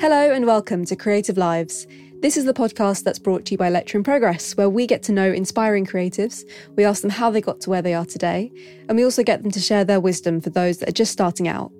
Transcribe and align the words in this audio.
Hello 0.00 0.32
and 0.32 0.44
welcome 0.44 0.84
to 0.86 0.96
Creative 0.96 1.36
Lives. 1.36 1.86
This 2.20 2.36
is 2.36 2.44
the 2.44 2.52
podcast 2.52 3.04
that's 3.04 3.20
brought 3.20 3.44
to 3.46 3.52
you 3.52 3.58
by 3.58 3.70
Lecture 3.70 3.96
in 3.96 4.02
Progress, 4.02 4.56
where 4.56 4.68
we 4.68 4.88
get 4.88 5.04
to 5.04 5.12
know 5.12 5.32
inspiring 5.32 5.86
creatives, 5.86 6.42
we 6.76 6.84
ask 6.84 7.00
them 7.00 7.12
how 7.12 7.30
they 7.30 7.40
got 7.40 7.60
to 7.60 7.70
where 7.70 7.80
they 7.80 7.94
are 7.94 8.04
today, 8.04 8.50
and 8.88 8.98
we 8.98 9.04
also 9.04 9.22
get 9.22 9.42
them 9.42 9.52
to 9.52 9.60
share 9.60 9.84
their 9.84 10.00
wisdom 10.00 10.40
for 10.40 10.50
those 10.50 10.78
that 10.78 10.88
are 10.88 10.92
just 10.92 11.12
starting 11.12 11.46
out. 11.46 11.70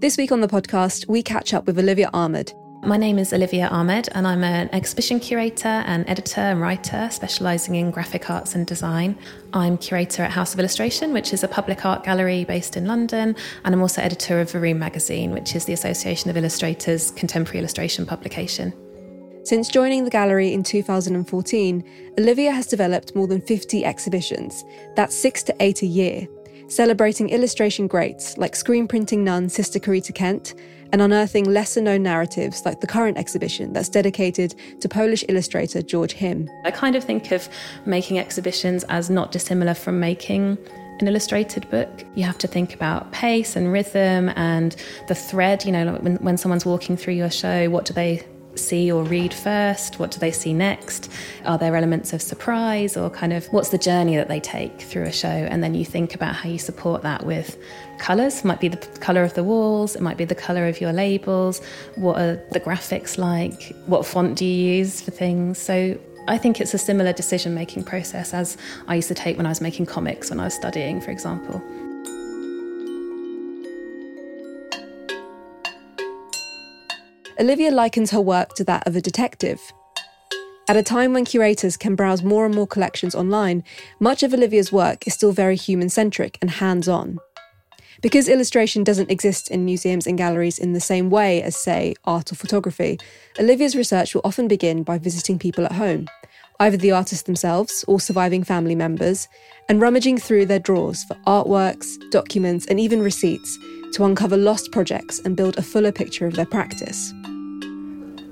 This 0.00 0.18
week 0.18 0.30
on 0.30 0.42
the 0.42 0.48
podcast, 0.48 1.08
we 1.08 1.22
catch 1.22 1.54
up 1.54 1.66
with 1.66 1.78
Olivia 1.78 2.10
Ahmed, 2.12 2.52
my 2.82 2.96
name 2.96 3.18
is 3.18 3.32
Olivia 3.32 3.68
Ahmed, 3.68 4.08
and 4.12 4.26
I'm 4.26 4.42
an 4.42 4.70
exhibition 4.72 5.20
curator 5.20 5.68
and 5.68 6.08
editor 6.08 6.40
and 6.40 6.60
writer 6.60 7.08
specialising 7.10 7.74
in 7.74 7.90
graphic 7.90 8.30
arts 8.30 8.54
and 8.54 8.66
design. 8.66 9.18
I'm 9.52 9.76
curator 9.76 10.22
at 10.22 10.30
House 10.30 10.54
of 10.54 10.60
Illustration, 10.60 11.12
which 11.12 11.34
is 11.34 11.44
a 11.44 11.48
public 11.48 11.84
art 11.84 12.04
gallery 12.04 12.44
based 12.44 12.76
in 12.76 12.86
London, 12.86 13.36
and 13.64 13.74
I'm 13.74 13.82
also 13.82 14.00
editor 14.00 14.40
of 14.40 14.50
Varoom 14.50 14.78
magazine, 14.78 15.32
which 15.32 15.54
is 15.54 15.66
the 15.66 15.74
Association 15.74 16.30
of 16.30 16.38
Illustrators' 16.38 17.10
contemporary 17.10 17.58
illustration 17.58 18.06
publication. 18.06 18.72
Since 19.44 19.68
joining 19.68 20.04
the 20.04 20.10
gallery 20.10 20.52
in 20.54 20.62
2014, 20.62 21.84
Olivia 22.18 22.52
has 22.52 22.66
developed 22.66 23.14
more 23.14 23.26
than 23.26 23.42
50 23.42 23.84
exhibitions. 23.84 24.64
That's 24.96 25.14
six 25.14 25.42
to 25.44 25.56
eight 25.60 25.82
a 25.82 25.86
year, 25.86 26.26
celebrating 26.68 27.28
illustration 27.28 27.86
greats 27.86 28.38
like 28.38 28.56
screen 28.56 28.88
printing 28.88 29.22
nun 29.24 29.48
Sister 29.48 29.78
Corita 29.78 30.14
Kent 30.14 30.54
and 30.92 31.02
unearthing 31.02 31.44
lesser 31.44 31.80
known 31.80 32.02
narratives 32.02 32.64
like 32.64 32.80
the 32.80 32.86
current 32.86 33.16
exhibition 33.16 33.72
that's 33.72 33.88
dedicated 33.88 34.54
to 34.80 34.88
Polish 34.88 35.24
illustrator 35.28 35.82
George 35.82 36.12
Him. 36.12 36.50
I 36.64 36.70
kind 36.70 36.96
of 36.96 37.04
think 37.04 37.32
of 37.32 37.48
making 37.86 38.18
exhibitions 38.18 38.84
as 38.84 39.10
not 39.10 39.32
dissimilar 39.32 39.74
from 39.74 40.00
making 40.00 40.58
an 41.00 41.08
illustrated 41.08 41.68
book. 41.70 42.04
You 42.14 42.24
have 42.24 42.38
to 42.38 42.46
think 42.46 42.74
about 42.74 43.10
pace 43.12 43.56
and 43.56 43.72
rhythm 43.72 44.30
and 44.36 44.76
the 45.08 45.14
thread. 45.14 45.64
You 45.64 45.72
know, 45.72 45.94
when, 45.94 46.16
when 46.16 46.36
someone's 46.36 46.66
walking 46.66 46.96
through 46.96 47.14
your 47.14 47.30
show, 47.30 47.70
what 47.70 47.84
do 47.84 47.94
they 47.94 48.26
see 48.54 48.90
or 48.90 49.02
read 49.04 49.32
first? 49.32 49.98
What 49.98 50.10
do 50.10 50.18
they 50.18 50.30
see 50.30 50.52
next? 50.52 51.10
Are 51.44 51.58
there 51.58 51.76
elements 51.76 52.12
of 52.12 52.22
surprise 52.22 52.96
or 52.96 53.10
kind 53.10 53.32
of 53.32 53.46
what's 53.46 53.70
the 53.70 53.78
journey 53.78 54.16
that 54.16 54.28
they 54.28 54.40
take 54.40 54.80
through 54.82 55.04
a 55.04 55.12
show? 55.12 55.28
And 55.28 55.62
then 55.62 55.74
you 55.74 55.84
think 55.84 56.14
about 56.14 56.34
how 56.34 56.48
you 56.48 56.58
support 56.58 57.02
that 57.02 57.24
with 57.24 57.58
colours. 57.98 58.44
Might 58.44 58.60
be 58.60 58.68
the 58.68 58.76
colour 58.76 59.22
of 59.22 59.34
the 59.34 59.44
walls, 59.44 59.96
it 59.96 60.02
might 60.02 60.16
be 60.16 60.24
the 60.24 60.34
colour 60.34 60.66
of 60.66 60.80
your 60.80 60.92
labels. 60.92 61.60
What 61.96 62.20
are 62.20 62.42
the 62.52 62.60
graphics 62.60 63.18
like? 63.18 63.74
What 63.86 64.06
font 64.06 64.36
do 64.36 64.44
you 64.44 64.74
use 64.76 65.00
for 65.00 65.10
things? 65.10 65.58
So 65.58 65.98
I 66.28 66.38
think 66.38 66.60
it's 66.60 66.74
a 66.74 66.78
similar 66.78 67.12
decision 67.12 67.54
making 67.54 67.84
process 67.84 68.34
as 68.34 68.56
I 68.88 68.96
used 68.96 69.08
to 69.08 69.14
take 69.14 69.36
when 69.36 69.46
I 69.46 69.48
was 69.48 69.60
making 69.60 69.86
comics 69.86 70.30
when 70.30 70.40
I 70.40 70.44
was 70.44 70.54
studying, 70.54 71.00
for 71.00 71.10
example. 71.10 71.62
Olivia 77.40 77.70
likens 77.70 78.10
her 78.10 78.20
work 78.20 78.52
to 78.56 78.64
that 78.64 78.86
of 78.86 78.94
a 78.96 79.00
detective. 79.00 79.72
At 80.68 80.76
a 80.76 80.82
time 80.82 81.14
when 81.14 81.24
curators 81.24 81.78
can 81.78 81.94
browse 81.94 82.22
more 82.22 82.44
and 82.44 82.54
more 82.54 82.66
collections 82.66 83.14
online, 83.14 83.64
much 83.98 84.22
of 84.22 84.34
Olivia's 84.34 84.70
work 84.70 85.06
is 85.06 85.14
still 85.14 85.32
very 85.32 85.56
human 85.56 85.88
centric 85.88 86.36
and 86.42 86.50
hands 86.50 86.86
on. 86.86 87.18
Because 88.02 88.28
illustration 88.28 88.84
doesn't 88.84 89.10
exist 89.10 89.50
in 89.50 89.64
museums 89.64 90.06
and 90.06 90.18
galleries 90.18 90.58
in 90.58 90.74
the 90.74 90.80
same 90.80 91.08
way 91.08 91.42
as, 91.42 91.56
say, 91.56 91.94
art 92.04 92.30
or 92.30 92.34
photography, 92.34 92.98
Olivia's 93.38 93.74
research 93.74 94.14
will 94.14 94.22
often 94.22 94.46
begin 94.46 94.82
by 94.82 94.98
visiting 94.98 95.38
people 95.38 95.64
at 95.64 95.72
home, 95.72 96.08
either 96.60 96.76
the 96.76 96.92
artists 96.92 97.24
themselves 97.24 97.86
or 97.88 97.98
surviving 97.98 98.44
family 98.44 98.74
members, 98.74 99.28
and 99.66 99.80
rummaging 99.80 100.18
through 100.18 100.44
their 100.44 100.58
drawers 100.58 101.04
for 101.04 101.14
artworks, 101.26 101.96
documents, 102.10 102.66
and 102.66 102.78
even 102.78 103.00
receipts 103.00 103.58
to 103.92 104.04
uncover 104.04 104.36
lost 104.36 104.72
projects 104.72 105.18
and 105.20 105.36
build 105.36 105.58
a 105.58 105.62
fuller 105.62 105.92
picture 105.92 106.26
of 106.26 106.34
their 106.34 106.46
practice. 106.46 107.12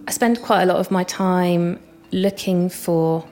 I 0.06 0.11
spend 0.11 0.41
quite 0.42 0.62
a 0.62 0.67
lot 0.67 0.78
of 0.78 0.91
my 0.91 1.05
time 1.05 1.78
looking 2.12 2.69
for 2.69 3.27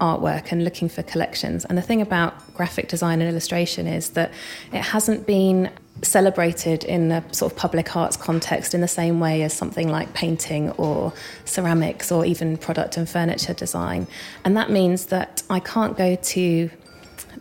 artwork 0.00 0.50
and 0.50 0.64
looking 0.64 0.88
for 0.88 1.02
collections. 1.02 1.64
And 1.64 1.78
the 1.78 1.82
thing 1.82 2.02
about 2.02 2.54
graphic 2.54 2.88
design 2.88 3.20
and 3.20 3.30
illustration 3.30 3.86
is 3.86 4.10
that 4.10 4.32
it 4.72 4.80
hasn't 4.80 5.26
been 5.26 5.70
celebrated 6.02 6.82
in 6.84 7.12
a 7.12 7.22
sort 7.32 7.52
of 7.52 7.56
public 7.56 7.94
arts 7.94 8.16
context 8.16 8.74
in 8.74 8.80
the 8.80 8.88
same 8.88 9.20
way 9.20 9.42
as 9.42 9.52
something 9.52 9.88
like 9.88 10.12
painting 10.14 10.70
or 10.72 11.12
ceramics 11.44 12.10
or 12.10 12.24
even 12.24 12.56
product 12.56 12.96
and 12.96 13.08
furniture 13.08 13.54
design. 13.54 14.06
And 14.44 14.56
that 14.56 14.70
means 14.70 15.06
that 15.06 15.42
I 15.48 15.60
can't 15.60 15.96
go 15.96 16.16
to 16.16 16.70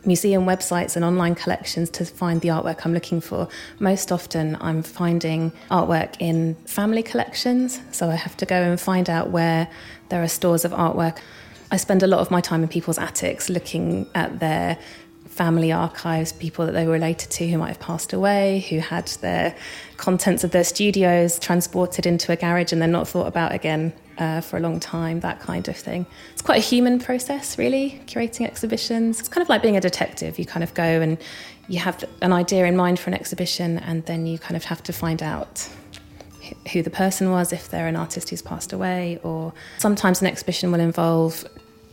museum 0.06 0.46
websites 0.46 0.96
and 0.96 1.06
online 1.06 1.36
collections 1.36 1.90
to 1.92 2.06
find 2.06 2.42
the 2.42 2.50
artwork 2.50 2.86
I'm 2.86 2.94
looking 2.94 3.22
for. 3.22 3.48
Most 3.80 4.12
often, 4.12 4.58
I'm 4.62 4.84
finding 4.84 5.52
artwork 5.70 6.16
in 6.20 6.56
family 6.66 7.04
collections, 7.04 7.80
so 7.92 8.10
I 8.10 8.16
have 8.16 8.36
to 8.38 8.46
go 8.46 8.56
and 8.56 8.80
find 8.80 9.10
out 9.10 9.30
where 9.30 9.68
there 10.10 10.22
are 10.22 10.28
stores 10.28 10.66
of 10.66 10.72
artwork. 10.72 11.20
I 11.72 11.78
spend 11.78 12.04
a 12.04 12.08
lot 12.08 12.20
of 12.20 12.32
my 12.32 12.42
time 12.42 12.64
in 12.64 12.70
people's 12.70 12.98
attics 12.98 13.50
looking 13.50 14.08
at 14.16 14.40
their 14.40 14.78
family 15.28 15.72
archives, 15.72 16.34
people 16.34 16.66
that 16.66 16.74
they 16.74 16.86
were 16.86 16.92
related 16.92 17.32
to 17.32 17.48
who 17.48 17.58
might 17.58 17.70
have 17.70 17.80
passed 17.80 18.12
away, 18.12 18.66
who 18.70 18.80
had 18.80 19.08
their 19.22 19.56
contents 19.96 20.44
of 20.44 20.52
their 20.52 20.66
studios 20.66 21.40
transported 21.40 22.06
into 22.06 22.32
a 22.32 22.36
garage 22.36 22.74
and 22.74 22.82
then 22.82 22.92
not 22.92 23.08
thought 23.08 23.28
about 23.28 23.54
again 23.54 23.94
uh, 24.22 24.40
for 24.40 24.58
a 24.58 24.60
long 24.60 24.80
time, 24.80 25.20
that 25.22 25.40
kind 25.40 25.68
of 25.68 25.76
thing. 25.76 26.06
It's 26.32 26.44
quite 26.44 26.60
a 26.60 26.66
human 26.74 27.00
process, 27.00 27.58
really, 27.58 28.00
curating 28.06 28.46
exhibitions. 28.46 29.20
It's 29.20 29.28
kind 29.28 29.42
of 29.42 29.50
like 29.50 29.64
being 29.64 29.78
a 29.78 29.82
detective. 29.82 30.38
You 30.38 30.46
kind 30.46 30.64
of 30.64 30.74
go 30.76 30.84
and 30.84 31.18
you 31.68 31.80
have 31.80 32.04
an 32.22 32.32
idea 32.32 32.66
in 32.66 32.76
mind 32.76 33.00
for 33.00 33.10
an 33.10 33.16
exhibition, 33.16 33.80
and 33.80 34.06
then 34.06 34.28
you 34.28 34.38
kind 34.38 34.56
of 34.56 34.64
have 34.66 34.84
to 34.84 34.94
find 34.94 35.24
out 35.24 35.68
who 36.72 36.84
the 36.84 36.92
person 36.92 37.32
was, 37.32 37.52
if 37.52 37.70
they're 37.70 37.88
an 37.88 37.96
artist 37.96 38.30
who's 38.30 38.44
passed 38.44 38.74
away, 38.74 39.20
or 39.24 39.54
sometimes 39.80 40.22
an 40.22 40.28
exhibition 40.28 40.72
will 40.72 40.82
involve 40.82 41.44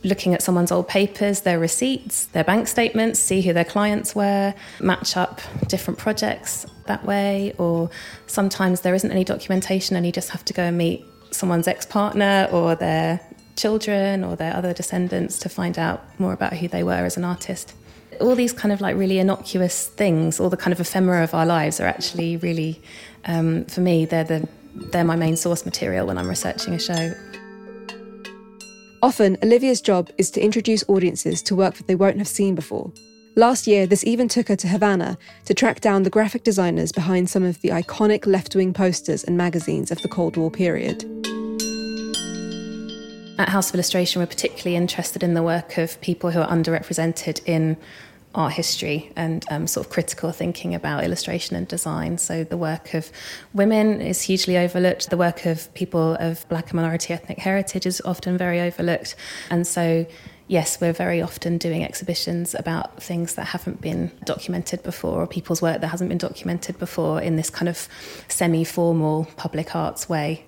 looking 0.03 0.33
at 0.33 0.41
someone's 0.41 0.71
old 0.71 0.87
papers, 0.87 1.41
their 1.41 1.59
receipts, 1.59 2.27
their 2.27 2.43
bank 2.43 2.67
statements, 2.67 3.19
see 3.19 3.41
who 3.41 3.53
their 3.53 3.65
clients 3.65 4.15
were, 4.15 4.53
match 4.79 5.17
up 5.17 5.41
different 5.67 5.97
projects 5.97 6.65
that 6.85 7.03
way. 7.05 7.53
Or 7.57 7.89
sometimes 8.27 8.79
there 8.81 8.93
isn't 8.93 9.11
any 9.11 9.25
documentation 9.25 9.97
and 9.97 10.05
you 10.05 10.13
just 10.13 10.29
have 10.29 10.45
to 10.45 10.53
go 10.53 10.63
and 10.63 10.77
meet 10.77 11.03
someone's 11.31 11.67
ex 11.67 11.85
partner 11.85 12.47
or 12.51 12.75
their 12.75 13.19
children 13.55 14.23
or 14.23 14.35
their 14.35 14.55
other 14.55 14.73
descendants 14.73 15.37
to 15.39 15.49
find 15.49 15.77
out 15.77 16.03
more 16.19 16.33
about 16.33 16.53
who 16.53 16.67
they 16.67 16.83
were 16.83 17.05
as 17.05 17.17
an 17.17 17.25
artist. 17.25 17.73
All 18.21 18.35
these 18.35 18.53
kind 18.53 18.71
of 18.71 18.81
like 18.81 18.95
really 18.95 19.19
innocuous 19.19 19.87
things, 19.87 20.39
all 20.39 20.49
the 20.49 20.57
kind 20.57 20.73
of 20.73 20.79
ephemera 20.79 21.23
of 21.23 21.33
our 21.33 21.45
lives 21.45 21.79
are 21.79 21.87
actually 21.87 22.37
really, 22.37 22.81
um, 23.25 23.65
for 23.65 23.81
me, 23.81 24.05
they're, 24.05 24.23
the, 24.23 24.47
they're 24.75 25.03
my 25.03 25.15
main 25.15 25.35
source 25.35 25.65
material 25.65 26.07
when 26.07 26.17
I'm 26.17 26.27
researching 26.27 26.73
a 26.73 26.79
show. 26.79 27.13
Often, 29.01 29.37
Olivia's 29.43 29.79
job 29.81 30.09
is 30.17 30.29
to 30.31 30.41
introduce 30.41 30.83
audiences 30.89 31.41
to 31.43 31.55
work 31.55 31.75
that 31.75 31.87
they 31.87 31.95
won't 31.95 32.17
have 32.17 32.27
seen 32.27 32.55
before. 32.55 32.91
Last 33.35 33.67
year, 33.67 33.87
this 33.87 34.03
even 34.03 34.27
took 34.27 34.49
her 34.49 34.57
to 34.57 34.67
Havana 34.67 35.17
to 35.45 35.53
track 35.53 35.79
down 35.79 36.03
the 36.03 36.09
graphic 36.09 36.43
designers 36.43 36.91
behind 36.91 37.29
some 37.29 37.43
of 37.43 37.61
the 37.61 37.69
iconic 37.69 38.25
left 38.25 38.55
wing 38.55 38.73
posters 38.73 39.23
and 39.23 39.37
magazines 39.37 39.91
of 39.91 40.01
the 40.01 40.09
Cold 40.09 40.35
War 40.35 40.51
period. 40.51 41.18
At 43.39 43.47
House 43.47 43.69
of 43.69 43.75
Illustration, 43.75 44.21
we're 44.21 44.25
particularly 44.25 44.75
interested 44.75 45.23
in 45.23 45.33
the 45.33 45.41
work 45.41 45.77
of 45.77 45.99
people 46.01 46.29
who 46.29 46.41
are 46.41 46.49
underrepresented 46.49 47.41
in 47.45 47.77
art 48.35 48.51
history 48.51 49.13
and 49.15 49.45
um, 49.49 49.65
sort 49.65 49.87
of 49.87 49.93
critical 49.93 50.33
thinking 50.33 50.75
about 50.75 51.05
illustration 51.05 51.55
and 51.55 51.65
design. 51.65 52.17
So 52.17 52.43
the 52.43 52.57
work 52.57 52.93
of 52.93 53.09
women 53.53 54.01
is 54.01 54.21
hugely 54.23 54.57
overlooked. 54.57 55.09
The 55.09 55.15
work 55.15 55.45
of 55.45 55.73
people 55.73 56.17
of 56.19 56.45
black 56.49 56.65
and 56.65 56.73
minority 56.73 57.13
ethnic 57.13 57.37
heritage 57.37 57.85
is 57.85 58.01
often 58.03 58.37
very 58.37 58.59
overlooked. 58.59 59.15
And 59.49 59.65
so 59.65 60.05
yes, 60.49 60.81
we're 60.81 60.91
very 60.91 61.21
often 61.21 61.57
doing 61.57 61.81
exhibitions 61.81 62.53
about 62.55 63.01
things 63.01 63.35
that 63.35 63.45
haven't 63.45 63.79
been 63.79 64.11
documented 64.25 64.83
before 64.83 65.21
or 65.21 65.27
people's 65.27 65.61
work 65.61 65.79
that 65.79 65.87
hasn't 65.87 66.09
been 66.09 66.17
documented 66.17 66.77
before 66.77 67.21
in 67.21 67.37
this 67.37 67.49
kind 67.49 67.69
of 67.69 67.87
semi 68.27 68.65
formal 68.65 69.29
public 69.37 69.77
arts 69.77 70.09
way. 70.09 70.45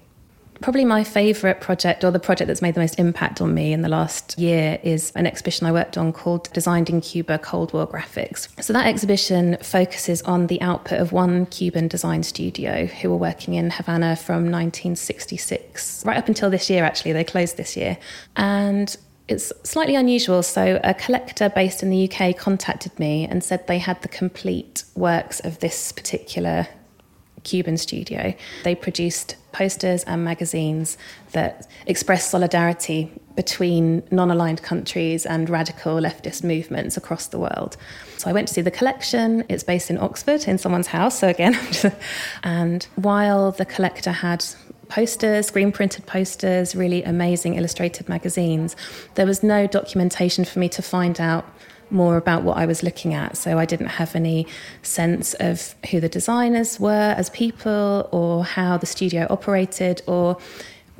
Probably 0.61 0.85
my 0.85 1.03
favourite 1.03 1.59
project, 1.59 2.03
or 2.03 2.11
the 2.11 2.19
project 2.19 2.47
that's 2.47 2.61
made 2.61 2.75
the 2.75 2.81
most 2.81 2.99
impact 2.99 3.41
on 3.41 3.53
me 3.53 3.73
in 3.73 3.81
the 3.81 3.89
last 3.89 4.37
year, 4.37 4.79
is 4.83 5.11
an 5.15 5.25
exhibition 5.25 5.65
I 5.65 5.71
worked 5.71 5.97
on 5.97 6.13
called 6.13 6.53
Designed 6.53 6.89
in 6.89 7.01
Cuba 7.01 7.39
Cold 7.39 7.73
War 7.73 7.87
Graphics. 7.87 8.47
So, 8.63 8.71
that 8.73 8.85
exhibition 8.85 9.57
focuses 9.61 10.21
on 10.21 10.47
the 10.47 10.61
output 10.61 10.99
of 10.99 11.11
one 11.11 11.47
Cuban 11.47 11.87
design 11.87 12.21
studio 12.21 12.85
who 12.85 13.09
were 13.09 13.17
working 13.17 13.55
in 13.55 13.71
Havana 13.71 14.15
from 14.15 14.51
1966, 14.51 16.05
right 16.05 16.17
up 16.17 16.27
until 16.27 16.51
this 16.51 16.69
year, 16.69 16.83
actually. 16.83 17.13
They 17.13 17.23
closed 17.23 17.57
this 17.57 17.75
year. 17.75 17.97
And 18.35 18.95
it's 19.27 19.51
slightly 19.63 19.95
unusual. 19.95 20.43
So, 20.43 20.79
a 20.83 20.93
collector 20.93 21.49
based 21.49 21.81
in 21.81 21.89
the 21.89 22.11
UK 22.11 22.37
contacted 22.37 22.99
me 22.99 23.25
and 23.25 23.43
said 23.43 23.65
they 23.65 23.79
had 23.79 23.99
the 24.03 24.09
complete 24.09 24.83
works 24.95 25.39
of 25.39 25.59
this 25.59 25.91
particular 25.91 26.67
Cuban 27.43 27.77
studio. 27.77 28.33
They 28.63 28.75
produced 28.75 29.35
posters 29.51 30.03
and 30.03 30.23
magazines 30.23 30.97
that 31.33 31.67
expressed 31.85 32.29
solidarity 32.29 33.11
between 33.35 34.03
non 34.11 34.31
aligned 34.31 34.61
countries 34.61 35.25
and 35.25 35.49
radical 35.49 35.95
leftist 35.95 36.43
movements 36.43 36.97
across 36.97 37.27
the 37.27 37.39
world. 37.39 37.77
So 38.17 38.29
I 38.29 38.33
went 38.33 38.47
to 38.49 38.53
see 38.53 38.61
the 38.61 38.71
collection. 38.71 39.43
It's 39.49 39.63
based 39.63 39.89
in 39.89 39.97
Oxford 39.97 40.47
in 40.47 40.57
someone's 40.57 40.87
house. 40.87 41.19
So 41.19 41.27
again, 41.27 41.57
and 42.43 42.87
while 42.95 43.51
the 43.51 43.65
collector 43.65 44.11
had 44.11 44.45
posters, 44.89 45.47
screen 45.47 45.71
printed 45.71 46.05
posters, 46.05 46.75
really 46.75 47.01
amazing 47.03 47.55
illustrated 47.55 48.09
magazines. 48.09 48.75
There 49.15 49.25
was 49.25 49.41
no 49.41 49.65
documentation 49.65 50.43
for 50.43 50.59
me 50.59 50.67
to 50.69 50.81
find 50.81 51.19
out 51.19 51.45
more 51.91 52.17
about 52.17 52.43
what 52.43 52.57
I 52.57 52.65
was 52.65 52.83
looking 52.83 53.13
at. 53.13 53.37
So 53.37 53.57
I 53.57 53.65
didn't 53.65 53.87
have 53.87 54.15
any 54.15 54.47
sense 54.81 55.33
of 55.35 55.75
who 55.89 55.99
the 55.99 56.09
designers 56.09 56.79
were 56.79 57.15
as 57.17 57.29
people 57.29 58.09
or 58.11 58.43
how 58.43 58.77
the 58.77 58.85
studio 58.85 59.27
operated 59.29 60.01
or 60.07 60.37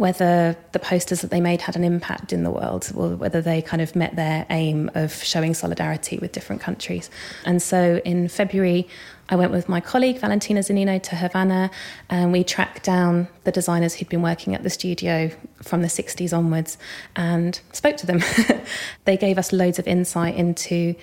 whether 0.01 0.57
the 0.71 0.80
posters 0.80 1.21
that 1.21 1.30
they 1.30 1.39
made 1.39 1.62
had 1.62 1.75
an 1.75 1.83
impact 1.83 2.33
in 2.33 2.42
the 2.42 2.50
world 2.50 2.92
or 2.95 3.09
whether 3.09 3.39
they 3.39 3.62
kind 3.62 3.83
of 3.83 3.95
met 3.95 4.15
their 4.15 4.48
aim 4.50 4.89
of 4.95 5.13
showing 5.13 5.53
solidarity 5.53 6.18
with 6.18 6.31
different 6.31 6.59
countries. 6.59 7.07
And 7.45 7.62
so 7.62 8.01
in 8.03 8.27
February, 8.27 8.88
I 9.30 9.36
went 9.36 9.51
with 9.51 9.69
my 9.69 9.80
colleague 9.80 10.18
Valentina 10.18 10.62
Zanino 10.62 11.00
to 11.03 11.15
Havana 11.15 11.69
and 12.09 12.31
we 12.31 12.44
tracked 12.44 12.81
down 12.81 13.27
the 13.44 13.51
designers 13.51 13.94
who'd 13.94 14.09
been 14.09 14.24
working 14.24 14.56
at 14.56 14.63
the 14.63 14.71
studio 14.71 15.30
from 15.62 15.83
the 15.83 15.88
60s 15.88 16.36
onwards 16.36 16.80
and 17.15 17.62
spoke 17.71 17.98
to 17.98 18.07
them. 18.07 18.21
they 19.06 19.18
gave 19.18 19.38
us 19.38 19.53
loads 19.53 19.77
of 19.77 19.88
insight 19.88 20.33
into 20.33 20.95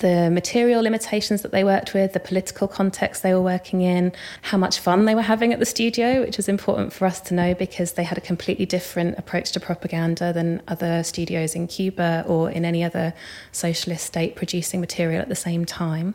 the 0.00 0.30
material 0.30 0.82
limitations 0.82 1.42
that 1.42 1.52
they 1.52 1.62
worked 1.62 1.94
with, 1.94 2.12
the 2.12 2.20
political 2.20 2.66
context 2.66 3.22
they 3.22 3.32
were 3.32 3.40
working 3.40 3.82
in, 3.82 4.12
how 4.42 4.58
much 4.58 4.80
fun 4.80 5.04
they 5.04 5.14
were 5.14 5.22
having 5.22 5.52
at 5.52 5.60
the 5.60 5.66
studio, 5.66 6.20
which 6.22 6.36
was 6.36 6.48
important 6.48 6.92
for 6.92 7.06
us 7.06 7.20
to 7.20 7.34
know 7.34 7.54
because 7.54 7.92
they 7.92 8.02
had 8.02 8.18
a 8.18 8.20
completely 8.20 8.66
different 8.66 9.16
approach 9.16 9.52
to 9.52 9.60
propaganda 9.60 10.32
than 10.32 10.60
other 10.66 11.04
studios 11.04 11.54
in 11.54 11.68
Cuba 11.68 12.24
or 12.26 12.50
in 12.50 12.64
any 12.64 12.82
other 12.82 13.14
socialist 13.52 14.04
state 14.04 14.34
producing 14.34 14.80
material 14.80 15.22
at 15.22 15.28
the 15.28 15.36
same 15.36 15.64
time. 15.64 16.14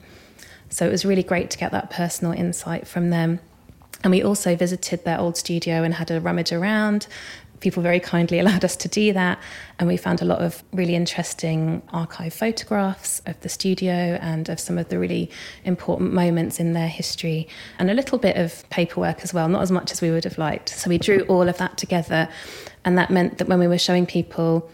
So 0.69 0.85
it 0.85 0.91
was 0.91 1.05
really 1.05 1.23
great 1.23 1.49
to 1.51 1.57
get 1.57 1.71
that 1.71 1.89
personal 1.89 2.33
insight 2.33 2.87
from 2.87 3.09
them. 3.09 3.39
And 4.03 4.11
we 4.11 4.23
also 4.23 4.55
visited 4.55 5.05
their 5.05 5.19
old 5.19 5.37
studio 5.37 5.83
and 5.83 5.93
had 5.93 6.11
a 6.11 6.19
rummage 6.19 6.51
around, 6.51 7.07
people 7.61 7.81
very 7.81 7.99
kindly 7.99 8.39
allowed 8.39 8.65
us 8.65 8.75
to 8.75 8.87
do 8.87 9.13
that. 9.13 9.39
And 9.79 9.87
we 9.87 9.95
found 9.95 10.21
a 10.21 10.25
lot 10.25 10.39
of 10.39 10.63
really 10.73 10.95
interesting 10.95 11.81
archive 11.93 12.33
photographs 12.33 13.21
of 13.25 13.39
the 13.41 13.49
studio 13.49 14.19
and 14.21 14.49
of 14.49 14.59
some 14.59 14.77
of 14.77 14.89
the 14.89 14.99
really 14.99 15.29
important 15.63 16.13
moments 16.13 16.59
in 16.59 16.73
their 16.73 16.89
history, 16.89 17.47
and 17.79 17.89
a 17.89 17.93
little 17.93 18.17
bit 18.17 18.35
of 18.35 18.69
paperwork 18.69 19.21
as 19.21 19.33
well, 19.33 19.47
not 19.47 19.61
as 19.61 19.71
much 19.71 19.91
as 19.91 20.01
we 20.01 20.11
would 20.11 20.25
have 20.25 20.37
liked. 20.37 20.69
So 20.69 20.89
we 20.89 20.97
drew 20.97 21.21
all 21.21 21.47
of 21.47 21.57
that 21.57 21.77
together. 21.77 22.27
And 22.83 22.97
that 22.97 23.09
meant 23.09 23.37
that 23.37 23.47
when 23.47 23.59
we 23.59 23.67
were 23.67 23.77
showing 23.77 24.05
people 24.05 24.69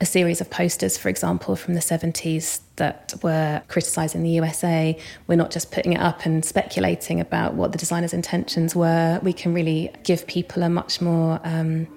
a 0.00 0.06
series 0.06 0.40
of 0.40 0.50
posters, 0.50 0.96
for 0.96 1.08
example, 1.08 1.56
from 1.56 1.74
the 1.74 1.80
70s 1.80 2.60
that 2.76 3.14
were 3.22 3.62
criticising 3.68 4.22
the 4.22 4.30
USA. 4.30 4.98
We're 5.26 5.36
not 5.36 5.50
just 5.50 5.72
putting 5.72 5.92
it 5.92 6.00
up 6.00 6.26
and 6.26 6.44
speculating 6.44 7.20
about 7.20 7.54
what 7.54 7.72
the 7.72 7.78
designer's 7.78 8.12
intentions 8.12 8.76
were. 8.76 9.20
We 9.22 9.32
can 9.32 9.54
really 9.54 9.90
give 10.04 10.26
people 10.26 10.62
a 10.62 10.68
much 10.68 11.00
more 11.00 11.40
um, 11.44 11.88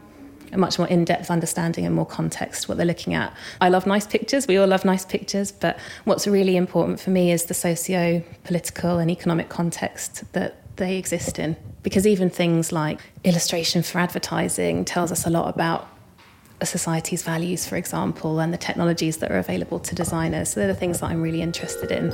a 0.51 0.57
much 0.57 0.79
more 0.79 0.87
in-depth 0.87 1.29
understanding 1.29 1.85
and 1.85 1.93
more 1.93 2.05
context 2.05 2.67
what 2.67 2.77
they're 2.77 2.85
looking 2.85 3.13
at. 3.13 3.31
I 3.61 3.69
love 3.69 3.85
nice 3.85 4.07
pictures. 4.07 4.47
We 4.47 4.57
all 4.57 4.67
love 4.67 4.83
nice 4.83 5.05
pictures, 5.05 5.51
but 5.51 5.77
what's 6.05 6.27
really 6.27 6.55
important 6.55 6.99
for 6.99 7.11
me 7.11 7.31
is 7.31 7.45
the 7.45 7.53
socio-political 7.53 8.97
and 8.97 9.11
economic 9.11 9.49
context 9.49 10.23
that 10.33 10.55
they 10.77 10.97
exist 10.97 11.39
in. 11.39 11.55
Because 11.83 12.07
even 12.07 12.29
things 12.29 12.71
like 12.71 12.99
illustration 13.23 13.83
for 13.83 13.99
advertising 13.99 14.85
tells 14.85 15.11
us 15.11 15.25
a 15.25 15.29
lot 15.29 15.53
about 15.53 15.87
a 16.61 16.65
society's 16.65 17.23
values, 17.23 17.67
for 17.67 17.75
example, 17.75 18.39
and 18.39 18.53
the 18.53 18.57
technologies 18.57 19.17
that 19.17 19.31
are 19.31 19.39
available 19.39 19.79
to 19.79 19.95
designers. 19.95 20.49
So 20.49 20.59
they're 20.59 20.67
the 20.67 20.75
things 20.75 20.99
that 20.99 21.09
I'm 21.09 21.21
really 21.21 21.41
interested 21.41 21.91
in. 21.91 22.13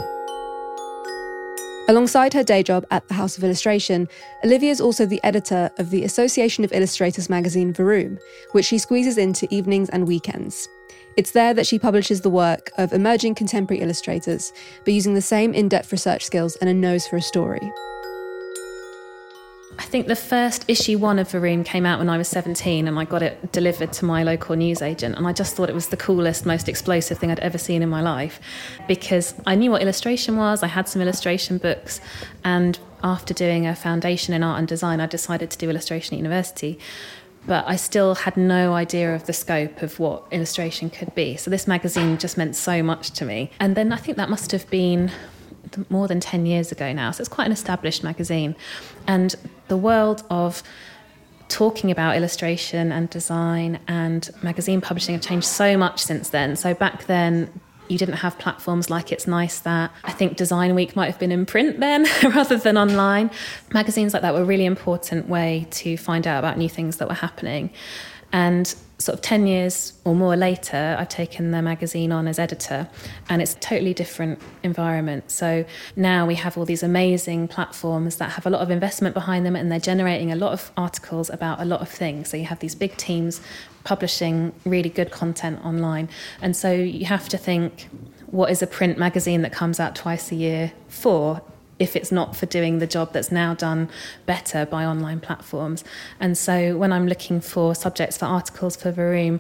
Alongside 1.88 2.34
her 2.34 2.44
day 2.44 2.64
job 2.64 2.84
at 2.90 3.08
the 3.08 3.14
House 3.14 3.38
of 3.38 3.44
Illustration, 3.44 4.08
Olivia 4.44 4.72
is 4.72 4.82
also 4.82 5.06
the 5.06 5.24
editor 5.24 5.70
of 5.78 5.92
the 5.92 6.04
Association 6.04 6.64
of 6.64 6.74
Illustrators 6.74 7.30
magazine 7.30 7.72
Varoom, 7.72 8.18
which 8.54 8.66
she 8.66 8.80
squeezes 8.80 9.20
into 9.20 9.48
evenings 9.54 9.90
and 9.90 10.08
weekends. 10.08 10.68
It's 11.16 11.32
there 11.32 11.54
that 11.54 11.68
she 11.68 11.78
publishes 11.78 12.22
the 12.22 12.30
work 12.32 12.72
of 12.80 12.92
emerging 12.92 13.36
contemporary 13.36 13.84
illustrators, 13.84 14.52
but 14.84 14.96
using 14.96 15.14
the 15.14 15.22
same 15.22 15.54
in 15.54 15.70
depth 15.70 15.92
research 15.92 16.26
skills 16.26 16.56
and 16.56 16.70
a 16.70 16.74
nose 16.74 17.08
for 17.08 17.18
a 17.18 17.22
story. 17.22 17.72
I 19.78 19.84
think 19.84 20.08
the 20.08 20.16
first 20.16 20.66
issue 20.70 20.98
one 20.98 21.20
of 21.20 21.28
Varoom 21.28 21.66
came 21.66 21.86
out 21.86 22.00
when 22.00 22.10
I 22.10 22.18
was 22.18 22.28
17 22.28 22.88
and 22.88 22.98
I 22.98 23.06
got 23.06 23.22
it 23.22 23.52
delivered 23.52 23.92
to 23.94 24.06
my 24.06 24.24
local 24.24 24.56
newsagent. 24.56 25.16
And 25.18 25.28
I 25.28 25.34
just 25.34 25.56
thought 25.56 25.70
it 25.70 25.76
was 25.76 25.88
the 25.88 25.98
coolest, 25.98 26.46
most 26.46 26.70
explosive 26.70 27.18
thing 27.18 27.32
I'd 27.32 27.40
ever 27.40 27.58
seen 27.58 27.82
in 27.82 27.90
my 27.90 28.02
life 28.02 28.40
because 28.88 29.34
I 29.46 29.56
knew 29.56 29.72
what 29.72 29.82
illustration 29.82 30.38
was, 30.38 30.64
I 30.64 30.68
had 30.68 30.88
some 30.88 31.02
illustration 31.02 31.58
books. 31.58 32.00
And 32.44 32.80
after 33.04 33.34
doing 33.34 33.68
a 33.68 33.76
foundation 33.76 34.34
in 34.34 34.44
art 34.44 34.60
and 34.60 34.68
design, 34.68 35.00
I 35.02 35.08
decided 35.08 35.52
to 35.52 35.58
do 35.58 35.70
illustration 35.70 36.16
at 36.16 36.18
university. 36.18 36.80
But 37.46 37.68
I 37.68 37.76
still 37.76 38.16
had 38.16 38.38
no 38.38 38.74
idea 38.74 39.14
of 39.14 39.28
the 39.28 39.34
scope 39.34 39.84
of 39.84 40.00
what 40.00 40.26
illustration 40.32 40.90
could 40.90 41.14
be. 41.14 41.38
So 41.38 41.52
this 41.52 41.68
magazine 41.68 42.18
just 42.18 42.38
meant 42.38 42.56
so 42.56 42.82
much 42.82 43.12
to 43.12 43.26
me. 43.26 43.52
And 43.60 43.76
then 43.76 43.92
I 43.92 43.98
think 43.98 44.18
that 44.18 44.30
must 44.30 44.52
have 44.52 44.68
been 44.70 45.12
more 45.90 46.08
than 46.08 46.20
10 46.20 46.46
years 46.46 46.72
ago 46.72 46.92
now. 46.94 47.12
So 47.12 47.22
it's 47.22 47.30
quite 47.30 47.46
an 47.46 47.52
established 47.52 48.04
magazine. 48.04 48.56
And 49.08 49.36
the 49.68 49.78
world 49.78 50.24
of 50.30 50.64
talking 51.48 51.92
about 51.92 52.16
illustration 52.16 52.92
and 52.92 53.10
design 53.10 53.80
and 53.88 54.30
magazine 54.42 54.82
publishing 54.82 55.14
have 55.14 55.24
changed 55.24 55.48
so 55.48 55.78
much 55.78 56.04
since 56.04 56.30
then. 56.30 56.56
So 56.56 56.74
back 56.74 57.06
then, 57.06 57.62
you 57.88 57.98
didn't 57.98 58.16
have 58.16 58.38
platforms 58.40 58.90
like 58.90 59.12
It's 59.12 59.28
Nice 59.28 59.60
That. 59.60 59.92
I 60.04 60.12
think 60.12 60.38
Design 60.38 60.74
Week 60.74 60.96
might 60.96 61.06
have 61.06 61.20
been 61.20 61.32
in 61.32 61.46
print 61.46 61.80
then 61.80 62.08
rather 62.24 62.58
than 62.58 62.78
online. 62.78 63.30
Magazines 63.74 64.14
like 64.14 64.24
that 64.24 64.34
were 64.34 64.42
a 64.42 64.46
really 64.46 64.66
important 64.66 65.30
way 65.30 65.68
to 65.72 65.96
find 65.98 66.26
out 66.26 66.40
about 66.40 66.58
new 66.58 66.70
things 66.70 66.98
that 66.98 67.08
were 67.08 67.16
happening. 67.16 67.70
And 68.32 68.74
sort 68.98 69.18
of 69.18 69.22
10 69.22 69.46
years 69.46 69.94
or 70.06 70.16
more 70.16 70.36
later, 70.36 70.96
I've 70.98 71.10
taken 71.10 71.52
the 71.52 71.62
magazine 71.62 72.12
on 72.12 72.28
as 72.28 72.40
editor, 72.40 72.88
and 73.30 73.42
it's 73.42 73.54
a 73.54 73.60
totally 73.60 73.94
different 73.94 74.42
environment. 74.64 75.30
So 75.32 75.66
now 75.96 76.26
we 76.26 76.36
have 76.36 76.58
all 76.58 76.66
these 76.66 76.84
amazing 76.84 77.48
platforms 77.50 78.16
that 78.18 78.32
have 78.32 78.46
a 78.46 78.50
lot 78.50 78.62
of 78.62 78.72
investment 78.72 79.14
behind 79.14 79.46
them, 79.46 79.56
and 79.56 79.72
they're 79.72 79.80
generating 79.80 80.32
a 80.32 80.36
lot 80.36 80.54
of 80.54 80.72
articles 80.78 81.30
about 81.30 81.60
a 81.60 81.66
lot 81.66 81.82
of 81.82 81.90
things. 81.90 82.30
So 82.30 82.38
you 82.38 82.46
have 82.46 82.60
these 82.60 82.76
big 82.76 82.96
teams 82.96 83.42
publishing 83.84 84.54
really 84.66 84.90
good 84.90 85.12
content 85.12 85.64
online. 85.64 86.10
And 86.42 86.56
so 86.56 86.72
you 86.72 87.06
have 87.06 87.28
to 87.30 87.38
think, 87.38 87.90
what 88.28 88.50
is 88.50 88.62
a 88.62 88.68
print 88.68 88.98
magazine 88.98 89.42
that 89.42 89.52
comes 89.52 89.80
out 89.80 89.96
twice 89.96 90.32
a 90.32 90.36
year 90.36 90.72
for? 90.88 91.42
If 91.80 91.96
it's 91.96 92.12
not 92.12 92.36
for 92.36 92.46
doing 92.46 92.80
the 92.80 92.88
job 92.88 93.12
that's 93.14 93.32
now 93.32 93.54
done 93.54 93.90
better 94.26 94.66
by 94.66 94.86
online 94.86 95.20
platforms. 95.20 95.84
And 96.20 96.38
so 96.38 96.78
when 96.78 96.94
I'm 96.94 97.08
looking 97.08 97.42
for 97.42 97.76
subjects 97.76 98.18
for 98.18 98.26
articles 98.26 98.76
for 98.76 98.92
Varoom, 98.92 99.40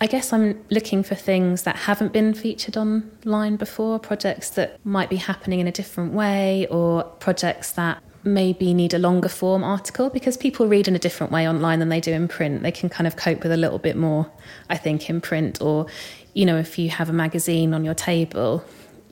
I 0.00 0.06
guess 0.06 0.32
I'm 0.32 0.62
looking 0.70 1.02
for 1.02 1.14
things 1.14 1.62
that 1.62 1.76
haven't 1.76 2.12
been 2.12 2.32
featured 2.32 2.76
online 2.76 3.56
before, 3.56 3.98
projects 3.98 4.50
that 4.50 4.84
might 4.84 5.10
be 5.10 5.16
happening 5.16 5.60
in 5.60 5.66
a 5.66 5.72
different 5.72 6.12
way, 6.14 6.66
or 6.70 7.04
projects 7.04 7.72
that 7.72 8.02
maybe 8.22 8.74
need 8.74 8.92
a 8.92 8.98
longer 8.98 9.28
form 9.28 9.64
article 9.64 10.10
because 10.10 10.36
people 10.36 10.66
read 10.66 10.86
in 10.86 10.94
a 10.94 10.98
different 10.98 11.32
way 11.32 11.48
online 11.48 11.78
than 11.78 11.88
they 11.88 12.00
do 12.00 12.12
in 12.12 12.28
print. 12.28 12.62
They 12.62 12.72
can 12.72 12.88
kind 12.88 13.06
of 13.06 13.16
cope 13.16 13.42
with 13.42 13.52
a 13.52 13.56
little 13.56 13.78
bit 13.78 13.96
more, 13.96 14.30
I 14.68 14.76
think, 14.76 15.08
in 15.08 15.20
print. 15.20 15.60
Or, 15.60 15.86
you 16.34 16.44
know, 16.44 16.58
if 16.58 16.78
you 16.78 16.90
have 16.90 17.08
a 17.08 17.14
magazine 17.14 17.74
on 17.74 17.84
your 17.84 17.94
table, 17.94 18.64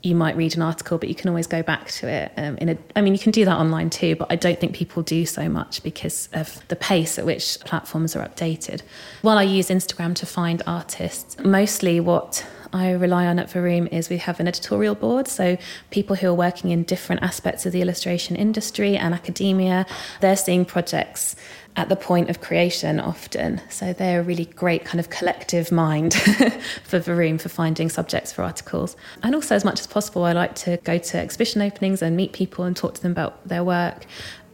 you 0.03 0.15
might 0.15 0.37
read 0.37 0.57
an 0.57 0.63
article, 0.63 0.99
but 0.99 1.09
you 1.09 1.15
can 1.15 1.29
always 1.29 1.47
go 1.47 1.63
back 1.63 1.89
to 1.89 2.09
it. 2.09 2.33
Um, 2.37 2.57
in 2.59 2.69
a, 2.71 2.79
I 2.97 3.01
mean, 3.01 3.13
you 3.13 3.19
can 3.19 3.33
do 3.33 3.45
that 3.45 3.57
online 3.57 3.91
too, 3.91 4.17
but 4.17 4.31
I 4.31 4.37
don't 4.37 4.59
think 4.59 4.75
people 4.75 5.03
do 5.03 5.27
so 5.27 5.49
much 5.49 5.83
because 5.83 6.29
of 6.33 6.67
the 6.69 6.77
pace 6.77 7.19
at 7.19 7.27
which 7.27 7.59
platforms 7.61 8.15
are 8.17 8.27
updated. 8.27 8.83
While 9.23 9.39
I 9.39 9.43
use 9.43 9.69
Instagram 9.69 10.15
to 10.17 10.27
find 10.27 10.63
artists, 10.67 11.37
mostly 11.45 12.01
what 12.01 12.47
I 12.73 12.93
rely 12.93 13.27
on 13.27 13.39
at 13.39 13.49
Varoom 13.49 13.91
is 13.93 14.09
we 14.09 14.19
have 14.19 14.41
an 14.41 14.49
editorial 14.49 14.95
board, 14.95 15.29
so 15.29 15.57
people 15.91 16.17
who 16.17 16.29
are 16.29 16.35
working 16.35 16.71
in 16.71 16.83
different 16.83 17.23
aspects 17.23 17.67
of 17.67 17.73
the 17.73 17.81
illustration 17.81 18.37
industry 18.37 18.97
and 18.97 19.15
academia, 19.15 19.87
they're 20.21 20.37
seeing 20.37 20.65
projects 20.65 21.37
at 21.77 21.89
the 21.89 21.97
point 21.97 22.29
of 22.29 22.41
creation 22.41 22.99
often. 22.99 23.61
So 23.71 23.93
they're 23.93 24.21
a 24.21 24.23
really 24.23 24.47
great 24.47 24.85
kind 24.85 24.99
of 24.99 25.11
collective 25.11 25.71
mind 25.71 26.15
for 26.85 26.99
Varoom 26.99 27.41
for 27.41 27.49
finding 27.49 27.89
subjects 27.89 28.33
for 28.33 28.43
articles. 28.43 28.97
And 29.23 29.35
also, 29.35 29.55
as 29.55 29.65
much 29.65 29.81
as 29.81 29.87
possible, 29.87 30.25
I 30.25 30.33
like 30.33 30.55
to 30.57 30.77
go 30.79 30.99
to 30.99 31.19
exhibition 31.19 31.63
openings 31.63 32.03
and 32.03 32.17
meet 32.17 32.33
people 32.33 32.65
and 32.65 32.77
talk 32.77 32.95
to 32.95 33.03
them 33.03 33.13
about 33.13 33.47
their 33.47 33.65
work. 33.65 34.07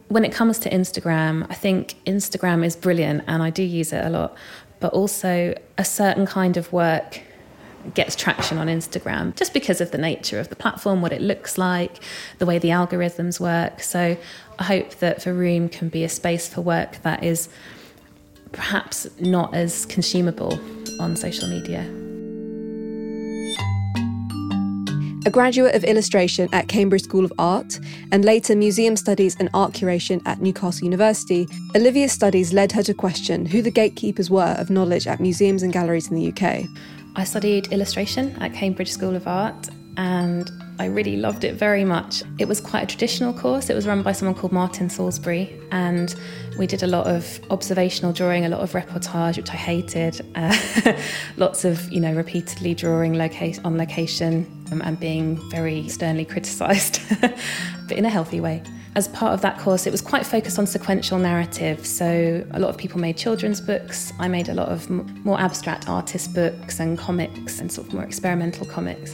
When 0.07 0.23
it 0.23 0.31
comes 0.31 0.59
to 0.59 0.69
Instagram, 0.69 1.47
I 1.49 1.55
think 1.55 1.95
Instagram 2.05 2.63
is 2.63 2.75
brilliant 2.75 3.23
and 3.27 3.41
I 3.41 3.49
do 3.49 3.63
use 3.63 3.91
it 3.91 4.05
a 4.05 4.09
lot, 4.09 4.37
but 4.79 4.93
also 4.93 5.57
a 5.79 5.83
certain 5.83 6.27
kind 6.27 6.57
of 6.57 6.71
work 6.71 7.21
gets 7.93 8.15
traction 8.15 8.57
on 8.57 8.67
Instagram 8.67 9.35
just 9.35 9.53
because 9.53 9.81
of 9.81 9.91
the 9.91 9.97
nature 9.97 10.39
of 10.39 10.49
the 10.49 10.55
platform, 10.55 11.01
what 11.01 11.13
it 11.13 11.21
looks 11.21 11.57
like, 11.57 12.01
the 12.39 12.45
way 12.45 12.57
the 12.57 12.69
algorithms 12.69 13.39
work. 13.39 13.81
So 13.81 14.17
I 14.59 14.63
hope 14.63 14.95
that 14.95 15.19
Varoom 15.19 15.71
can 15.71 15.89
be 15.89 16.03
a 16.03 16.09
space 16.09 16.47
for 16.47 16.61
work 16.61 17.01
that 17.03 17.23
is 17.23 17.49
perhaps 18.51 19.07
not 19.19 19.53
as 19.53 19.85
consumable 19.85 20.59
on 20.99 21.15
social 21.15 21.47
media. 21.47 21.85
A 25.27 25.31
graduate 25.31 25.73
of 25.73 25.83
illustration 25.83 26.47
at 26.53 26.67
Cambridge 26.67 27.01
School 27.01 27.25
of 27.25 27.33
Art 27.39 27.79
and 28.11 28.23
later 28.23 28.55
museum 28.55 28.95
studies 28.95 29.35
and 29.39 29.49
art 29.55 29.73
curation 29.73 30.21
at 30.27 30.39
Newcastle 30.39 30.85
University, 30.85 31.47
Olivia's 31.75 32.11
studies 32.11 32.53
led 32.53 32.71
her 32.73 32.83
to 32.83 32.93
question 32.93 33.47
who 33.47 33.63
the 33.63 33.71
gatekeepers 33.71 34.29
were 34.29 34.55
of 34.59 34.69
knowledge 34.69 35.07
at 35.07 35.19
museums 35.19 35.63
and 35.63 35.73
galleries 35.73 36.11
in 36.11 36.15
the 36.15 36.31
UK. 36.31 36.65
I 37.15 37.23
studied 37.23 37.71
illustration 37.71 38.35
at 38.41 38.53
Cambridge 38.53 38.91
School 38.91 39.15
of 39.15 39.27
Art 39.27 39.69
and 39.97 40.51
I 40.77 40.85
really 40.85 41.15
loved 41.15 41.45
it 41.45 41.55
very 41.55 41.85
much. 41.85 42.23
It 42.37 42.47
was 42.47 42.59
quite 42.59 42.83
a 42.83 42.85
traditional 42.85 43.33
course. 43.33 43.69
It 43.69 43.75
was 43.75 43.87
run 43.87 44.03
by 44.03 44.11
someone 44.11 44.35
called 44.35 44.51
Martin 44.51 44.89
Salisbury, 44.89 45.57
and 45.71 46.13
we 46.57 46.67
did 46.67 46.83
a 46.83 46.87
lot 46.87 47.07
of 47.07 47.39
observational 47.49 48.11
drawing, 48.11 48.45
a 48.45 48.49
lot 48.49 48.59
of 48.59 48.73
reportage, 48.73 49.37
which 49.37 49.49
I 49.49 49.55
hated. 49.55 50.21
Uh, 50.35 50.93
lots 51.37 51.63
of, 51.63 51.89
you 51.91 51.99
know, 51.99 52.13
repeatedly 52.13 52.75
drawing 52.75 53.13
loca- 53.13 53.59
on 53.63 53.77
location 53.77 54.45
um, 54.71 54.81
and 54.81 54.99
being 54.99 55.37
very 55.49 55.87
sternly 55.87 56.25
criticised, 56.25 56.99
but 57.21 57.91
in 57.91 58.05
a 58.05 58.09
healthy 58.09 58.41
way. 58.41 58.61
As 58.95 59.09
part 59.09 59.33
of 59.33 59.41
that 59.41 59.59
course, 59.59 59.85
it 59.85 59.91
was 59.91 59.99
quite 59.99 60.25
focused 60.25 60.57
on 60.57 60.65
sequential 60.65 61.19
narrative. 61.19 61.85
So 61.85 62.47
a 62.51 62.59
lot 62.59 62.69
of 62.69 62.77
people 62.77 62.97
made 62.97 63.17
children's 63.17 63.59
books. 63.59 64.13
I 64.19 64.29
made 64.29 64.47
a 64.47 64.53
lot 64.53 64.69
of 64.69 64.89
more 64.89 65.37
abstract 65.37 65.89
artist 65.89 66.33
books 66.33 66.79
and 66.79 66.97
comics 66.97 67.59
and 67.59 67.69
sort 67.69 67.87
of 67.87 67.93
more 67.93 68.03
experimental 68.03 68.65
comics. 68.65 69.13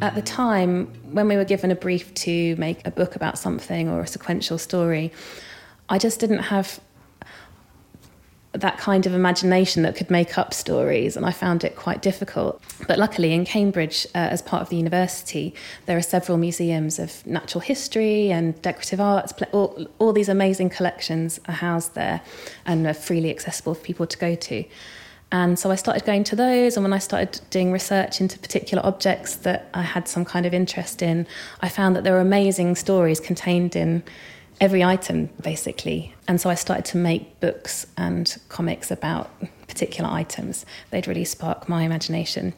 At 0.00 0.14
the 0.14 0.22
time, 0.24 0.86
when 1.10 1.26
we 1.26 1.34
were 1.34 1.44
given 1.44 1.72
a 1.72 1.74
brief 1.74 2.14
to 2.14 2.54
make 2.54 2.86
a 2.86 2.92
book 2.92 3.16
about 3.16 3.36
something 3.36 3.88
or 3.88 4.02
a 4.02 4.06
sequential 4.06 4.58
story, 4.58 5.10
I 5.88 5.98
just 5.98 6.20
didn't 6.20 6.38
have 6.38 6.78
that 8.60 8.78
kind 8.78 9.06
of 9.06 9.14
imagination 9.14 9.82
that 9.82 9.96
could 9.96 10.10
make 10.10 10.38
up 10.38 10.54
stories, 10.54 11.16
and 11.16 11.24
I 11.26 11.32
found 11.32 11.64
it 11.64 11.76
quite 11.76 12.02
difficult. 12.02 12.62
But 12.86 12.98
luckily, 12.98 13.32
in 13.32 13.44
Cambridge, 13.44 14.06
uh, 14.14 14.18
as 14.18 14.42
part 14.42 14.62
of 14.62 14.68
the 14.68 14.76
university, 14.76 15.54
there 15.86 15.96
are 15.96 16.02
several 16.02 16.38
museums 16.38 16.98
of 16.98 17.26
natural 17.26 17.60
history 17.60 18.30
and 18.30 18.60
decorative 18.62 19.00
arts. 19.00 19.32
All, 19.52 19.86
all 19.98 20.12
these 20.12 20.28
amazing 20.28 20.70
collections 20.70 21.40
are 21.48 21.54
housed 21.54 21.94
there 21.94 22.20
and 22.64 22.86
are 22.86 22.94
freely 22.94 23.30
accessible 23.30 23.74
for 23.74 23.84
people 23.84 24.06
to 24.06 24.18
go 24.18 24.34
to. 24.34 24.64
And 25.32 25.58
so 25.58 25.70
I 25.70 25.74
started 25.74 26.04
going 26.04 26.24
to 26.24 26.36
those. 26.36 26.76
And 26.76 26.84
when 26.84 26.92
I 26.92 26.98
started 26.98 27.40
doing 27.50 27.72
research 27.72 28.20
into 28.20 28.38
particular 28.38 28.84
objects 28.86 29.36
that 29.36 29.68
I 29.74 29.82
had 29.82 30.06
some 30.06 30.24
kind 30.24 30.46
of 30.46 30.54
interest 30.54 31.02
in, 31.02 31.26
I 31.60 31.68
found 31.68 31.96
that 31.96 32.04
there 32.04 32.12
were 32.12 32.20
amazing 32.20 32.76
stories 32.76 33.18
contained 33.18 33.74
in 33.74 34.04
every 34.60 34.82
item, 34.82 35.30
basically. 35.42 36.14
And 36.28 36.40
so 36.40 36.50
I 36.50 36.54
started 36.54 36.84
to 36.86 36.96
make 36.96 37.40
books 37.40 37.86
and 37.96 38.36
comics 38.48 38.90
about 38.90 39.30
particular 39.68 40.10
items. 40.10 40.64
They'd 40.90 41.06
really 41.06 41.24
spark 41.24 41.68
my 41.68 41.82
imagination. 41.82 42.54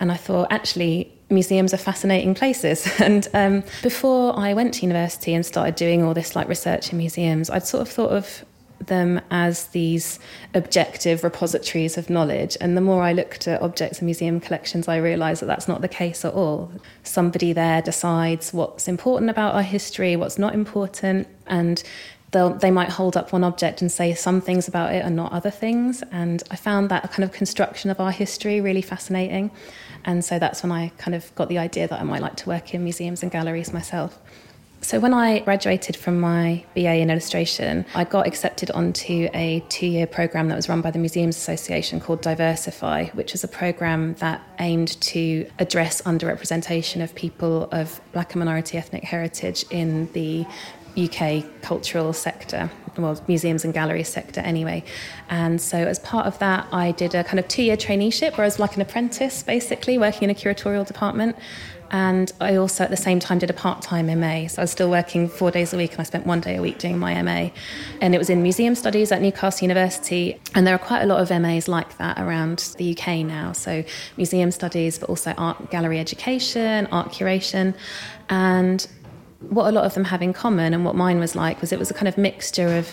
And 0.00 0.10
I 0.10 0.16
thought, 0.16 0.48
actually, 0.50 1.12
museums 1.30 1.74
are 1.74 1.78
fascinating 1.78 2.34
places. 2.34 2.88
And 3.00 3.28
um, 3.34 3.64
before 3.82 4.38
I 4.38 4.54
went 4.54 4.74
to 4.74 4.82
university 4.82 5.34
and 5.34 5.44
started 5.44 5.74
doing 5.74 6.02
all 6.02 6.14
this 6.14 6.34
like 6.34 6.48
research 6.48 6.92
in 6.92 6.98
museums, 6.98 7.50
I'd 7.50 7.66
sort 7.66 7.82
of 7.82 7.88
thought 7.88 8.10
of 8.10 8.44
them 8.78 9.20
as 9.30 9.68
these 9.68 10.18
objective 10.52 11.24
repositories 11.24 11.96
of 11.96 12.10
knowledge. 12.10 12.56
And 12.60 12.76
the 12.76 12.80
more 12.80 13.02
I 13.02 13.12
looked 13.12 13.48
at 13.48 13.62
objects 13.62 13.98
and 13.98 14.06
museum 14.06 14.40
collections, 14.40 14.88
I 14.88 14.96
realised 14.96 15.42
that 15.42 15.46
that's 15.46 15.68
not 15.68 15.80
the 15.80 15.88
case 15.88 16.24
at 16.24 16.34
all. 16.34 16.70
Somebody 17.02 17.52
there 17.52 17.80
decides 17.82 18.52
what's 18.52 18.88
important 18.88 19.30
about 19.30 19.54
our 19.54 19.62
history, 19.62 20.16
what's 20.16 20.38
not 20.38 20.54
important, 20.54 21.28
and 21.46 21.82
they 22.30 22.72
might 22.72 22.88
hold 22.88 23.16
up 23.16 23.32
one 23.32 23.44
object 23.44 23.80
and 23.80 23.92
say 23.92 24.12
some 24.12 24.40
things 24.40 24.66
about 24.66 24.92
it 24.92 25.04
and 25.04 25.14
not 25.14 25.30
other 25.30 25.52
things. 25.52 26.02
And 26.10 26.42
I 26.50 26.56
found 26.56 26.88
that 26.88 27.12
kind 27.12 27.22
of 27.22 27.30
construction 27.30 27.92
of 27.92 28.00
our 28.00 28.10
history 28.10 28.60
really 28.60 28.82
fascinating. 28.82 29.52
And 30.04 30.24
so 30.24 30.40
that's 30.40 30.64
when 30.64 30.72
I 30.72 30.88
kind 30.98 31.14
of 31.14 31.32
got 31.36 31.48
the 31.48 31.58
idea 31.58 31.86
that 31.86 32.00
I 32.00 32.02
might 32.02 32.20
like 32.20 32.34
to 32.38 32.48
work 32.48 32.74
in 32.74 32.82
museums 32.82 33.22
and 33.22 33.30
galleries 33.30 33.72
myself. 33.72 34.18
So, 34.84 35.00
when 35.00 35.14
I 35.14 35.38
graduated 35.38 35.96
from 35.96 36.20
my 36.20 36.62
BA 36.74 36.96
in 36.96 37.08
illustration, 37.08 37.86
I 37.94 38.04
got 38.04 38.26
accepted 38.26 38.70
onto 38.72 39.30
a 39.32 39.64
two 39.70 39.86
year 39.86 40.06
programme 40.06 40.48
that 40.48 40.56
was 40.56 40.68
run 40.68 40.82
by 40.82 40.90
the 40.90 40.98
Museums 40.98 41.38
Association 41.38 42.00
called 42.00 42.20
Diversify, 42.20 43.06
which 43.14 43.32
was 43.32 43.42
a 43.42 43.48
programme 43.48 44.12
that 44.16 44.42
aimed 44.58 45.00
to 45.00 45.50
address 45.58 46.02
underrepresentation 46.02 47.02
of 47.02 47.14
people 47.14 47.66
of 47.72 47.98
black 48.12 48.34
and 48.34 48.40
minority 48.40 48.76
ethnic 48.76 49.04
heritage 49.04 49.64
in 49.70 50.12
the 50.12 50.44
UK 50.98 51.44
cultural 51.62 52.12
sector, 52.12 52.70
well, 52.98 53.18
museums 53.26 53.64
and 53.64 53.72
gallery 53.72 54.04
sector 54.04 54.40
anyway. 54.42 54.84
And 55.30 55.62
so, 55.62 55.78
as 55.78 55.98
part 56.00 56.26
of 56.26 56.38
that, 56.40 56.68
I 56.72 56.92
did 56.92 57.14
a 57.14 57.24
kind 57.24 57.38
of 57.38 57.48
two 57.48 57.62
year 57.62 57.78
traineeship 57.78 58.32
where 58.32 58.42
I 58.42 58.48
was 58.48 58.58
like 58.58 58.76
an 58.76 58.82
apprentice 58.82 59.42
basically, 59.42 59.96
working 59.96 60.24
in 60.24 60.30
a 60.30 60.34
curatorial 60.38 60.86
department. 60.86 61.36
And 61.94 62.32
I 62.40 62.56
also 62.56 62.82
at 62.82 62.90
the 62.90 62.96
same 62.96 63.20
time 63.20 63.38
did 63.38 63.50
a 63.50 63.52
part 63.52 63.80
time 63.80 64.06
MA. 64.06 64.48
So 64.48 64.60
I 64.60 64.64
was 64.64 64.72
still 64.72 64.90
working 64.90 65.28
four 65.28 65.52
days 65.52 65.72
a 65.72 65.76
week 65.76 65.92
and 65.92 66.00
I 66.00 66.02
spent 66.02 66.26
one 66.26 66.40
day 66.40 66.56
a 66.56 66.60
week 66.60 66.78
doing 66.78 66.98
my 66.98 67.22
MA. 67.22 67.50
And 68.00 68.16
it 68.16 68.18
was 68.18 68.28
in 68.28 68.42
museum 68.42 68.74
studies 68.74 69.12
at 69.12 69.22
Newcastle 69.22 69.64
University. 69.64 70.40
And 70.56 70.66
there 70.66 70.74
are 70.74 70.78
quite 70.78 71.02
a 71.02 71.06
lot 71.06 71.20
of 71.20 71.30
MAs 71.40 71.68
like 71.68 71.96
that 71.98 72.18
around 72.18 72.74
the 72.78 72.98
UK 72.98 73.18
now. 73.18 73.52
So 73.52 73.84
museum 74.16 74.50
studies, 74.50 74.98
but 74.98 75.08
also 75.08 75.34
art 75.38 75.70
gallery 75.70 76.00
education, 76.00 76.88
art 76.90 77.12
curation. 77.12 77.76
And 78.28 78.84
what 79.38 79.68
a 79.68 79.70
lot 79.70 79.84
of 79.84 79.94
them 79.94 80.02
have 80.02 80.20
in 80.20 80.32
common 80.32 80.74
and 80.74 80.84
what 80.84 80.96
mine 80.96 81.20
was 81.20 81.36
like 81.36 81.60
was 81.60 81.70
it 81.72 81.78
was 81.78 81.92
a 81.92 81.94
kind 81.94 82.08
of 82.08 82.18
mixture 82.18 82.76
of 82.76 82.92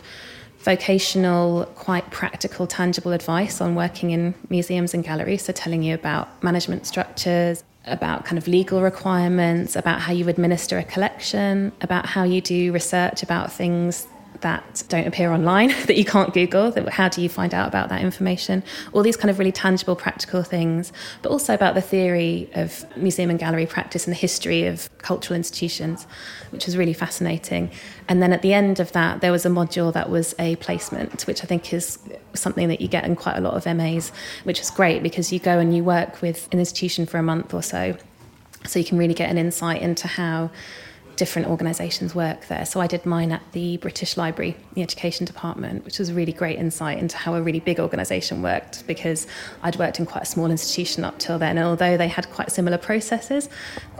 vocational, 0.60 1.66
quite 1.74 2.08
practical, 2.12 2.68
tangible 2.68 3.14
advice 3.14 3.62
on 3.62 3.74
working 3.74 4.12
in 4.12 4.36
museums 4.50 4.94
and 4.94 5.04
galleries. 5.04 5.42
So, 5.46 5.54
telling 5.54 5.82
you 5.82 5.96
about 5.96 6.44
management 6.44 6.86
structures, 6.86 7.64
about 7.86 8.26
kind 8.26 8.38
of 8.38 8.48
legal 8.48 8.82
requirements, 8.82 9.76
about 9.76 10.02
how 10.02 10.14
you 10.14 10.28
administer 10.30 10.78
a 10.78 10.84
collection, 10.84 11.72
about 11.82 12.06
how 12.06 12.24
you 12.24 12.42
do 12.42 12.72
research 12.72 13.24
about 13.24 13.52
things 13.52 14.08
that 14.42 14.84
don't 14.90 15.08
appear 15.08 15.32
online 15.32 15.70
that 15.88 15.98
you 15.98 16.06
can't 16.06 16.34
Google. 16.34 16.74
How 16.90 17.10
do 17.10 17.22
you 17.22 17.30
find 17.30 17.54
out 17.54 17.68
about 17.68 17.90
that 17.90 18.02
information? 18.02 18.64
All 18.94 19.04
these 19.04 19.18
kind 19.18 19.30
of 19.30 19.40
really 19.40 19.52
tangible, 19.52 19.96
practical 19.96 20.44
things, 20.44 20.92
but 21.22 21.30
also 21.30 21.54
about 21.54 21.76
the 21.76 21.82
theory 21.82 22.50
of 22.54 22.86
museum 22.98 23.30
and 23.30 23.40
gallery 23.40 23.66
practice 23.66 24.06
and 24.06 24.12
the 24.14 24.20
history 24.20 24.66
of 24.66 24.90
cultural 25.00 25.36
institutions, 25.36 26.06
which 26.52 26.66
was 26.66 26.78
really 26.78 26.94
fascinating. 26.94 27.72
And 28.08 28.22
then 28.22 28.34
at 28.34 28.42
the 28.42 28.54
end 28.54 28.80
of 28.80 28.92
that, 28.92 29.22
there 29.22 29.32
was 29.32 29.46
a 29.46 29.50
module 29.50 29.94
that 29.94 30.10
was 30.10 30.36
a 30.38 30.56
placement, 30.58 31.26
which 31.28 31.44
I 31.44 31.48
think 31.48 31.74
is 31.74 32.00
something 32.34 32.68
that 32.68 32.82
you 32.82 32.88
get 32.88 33.06
in 33.06 33.16
quite 33.16 33.38
a 33.38 33.42
lot 33.42 33.54
of 33.54 33.66
MAs, 33.76 34.12
which 34.44 34.60
is 34.60 34.70
great 34.70 35.04
because 35.04 35.32
you 35.32 35.40
go 35.40 35.60
and 35.60 35.76
you 35.76 35.84
work 35.84 36.22
with 36.22 36.48
an 36.52 36.60
institution 36.60 37.06
for 37.06 37.18
a 37.18 37.24
month 37.24 37.54
or 37.54 37.62
so. 37.64 37.96
So 38.66 38.80
you 38.80 38.86
can 38.86 38.98
really 38.98 39.14
get 39.14 39.30
an 39.30 39.38
insight 39.38 39.82
into 39.82 40.08
how 40.08 40.52
different 41.16 41.48
organisations 41.48 42.16
work 42.16 42.48
there. 42.48 42.66
So 42.66 42.80
I 42.80 42.88
did 42.88 43.06
mine 43.06 43.32
at 43.32 43.42
the 43.52 43.78
British 43.78 44.18
Library, 44.18 44.56
the 44.74 44.82
Education 44.82 45.26
Department, 45.26 45.86
which 45.86 46.00
was 46.00 46.10
a 46.10 46.14
really 46.14 46.34
great 46.34 46.58
insight 46.58 46.98
into 46.98 47.18
how 47.18 47.36
a 47.36 47.42
really 47.42 47.60
big 47.60 47.80
organisation 47.80 48.42
worked 48.42 48.86
because 48.88 49.28
I'd 49.64 49.78
worked 49.78 50.00
in 50.00 50.06
quite 50.06 50.24
a 50.24 50.26
small 50.26 50.50
institution 50.50 51.04
up 51.04 51.18
till 51.20 51.38
then. 51.40 51.58
And 51.58 51.68
although 51.68 51.98
they 51.98 52.08
had 52.08 52.30
quite 52.32 52.52
similar 52.52 52.78
processes, 52.78 53.50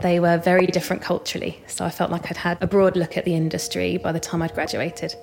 they 0.00 0.20
were 0.20 0.38
very 0.38 0.66
different 0.66 1.02
culturally. 1.02 1.62
So 1.66 1.84
I 1.84 1.90
felt 1.90 2.10
like 2.10 2.30
I'd 2.30 2.36
had 2.36 2.58
a 2.60 2.66
broad 2.66 2.96
look 2.96 3.16
at 3.16 3.24
the 3.24 3.34
industry 3.34 3.98
by 3.98 4.12
the 4.12 4.20
time 4.20 4.42
I'd 4.42 4.54
graduated. 4.54 5.14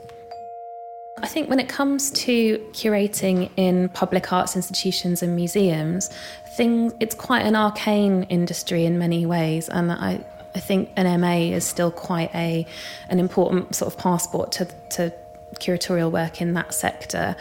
I 1.21 1.27
think 1.27 1.49
when 1.49 1.59
it 1.59 1.67
comes 1.67 2.11
to 2.11 2.57
curating 2.71 3.49
in 3.57 3.89
public 3.89 4.31
arts 4.31 4.55
institutions 4.55 5.21
and 5.21 5.35
museums, 5.35 6.09
things 6.55 6.93
it's 6.99 7.15
quite 7.15 7.41
an 7.41 7.55
arcane 7.55 8.23
industry 8.23 8.85
in 8.85 8.97
many 8.97 9.25
ways, 9.25 9.67
and 9.69 9.91
I 9.91 10.23
I 10.55 10.59
think 10.59 10.89
an 10.95 11.21
MA 11.21 11.55
is 11.55 11.65
still 11.65 11.91
quite 11.91 12.33
a 12.33 12.65
an 13.09 13.19
important 13.19 13.75
sort 13.75 13.93
of 13.93 13.99
passport 13.99 14.51
to, 14.53 14.65
to 14.91 15.13
curatorial 15.55 16.11
work 16.11 16.41
in 16.41 16.53
that 16.53 16.73
sector. 16.73 17.35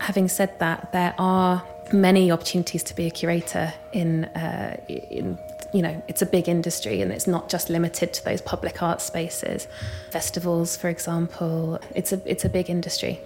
Having 0.00 0.28
said 0.28 0.58
that, 0.58 0.92
there 0.92 1.14
are 1.18 1.62
many 1.92 2.30
opportunities 2.30 2.82
to 2.84 2.94
be 2.94 3.06
a 3.06 3.10
curator 3.10 3.72
in, 3.92 4.24
uh, 4.26 4.76
in 4.88 5.38
you 5.72 5.82
know 5.82 6.02
it's 6.08 6.22
a 6.22 6.26
big 6.26 6.48
industry 6.48 7.00
and 7.00 7.12
it's 7.12 7.26
not 7.26 7.48
just 7.48 7.70
limited 7.70 8.12
to 8.12 8.24
those 8.24 8.40
public 8.40 8.82
art 8.82 9.00
spaces. 9.00 9.68
Festivals 10.10 10.76
for 10.76 10.88
example 10.88 11.80
it's 11.94 12.12
a 12.12 12.20
it's 12.24 12.44
a 12.44 12.48
big 12.48 12.68
industry. 12.70 13.20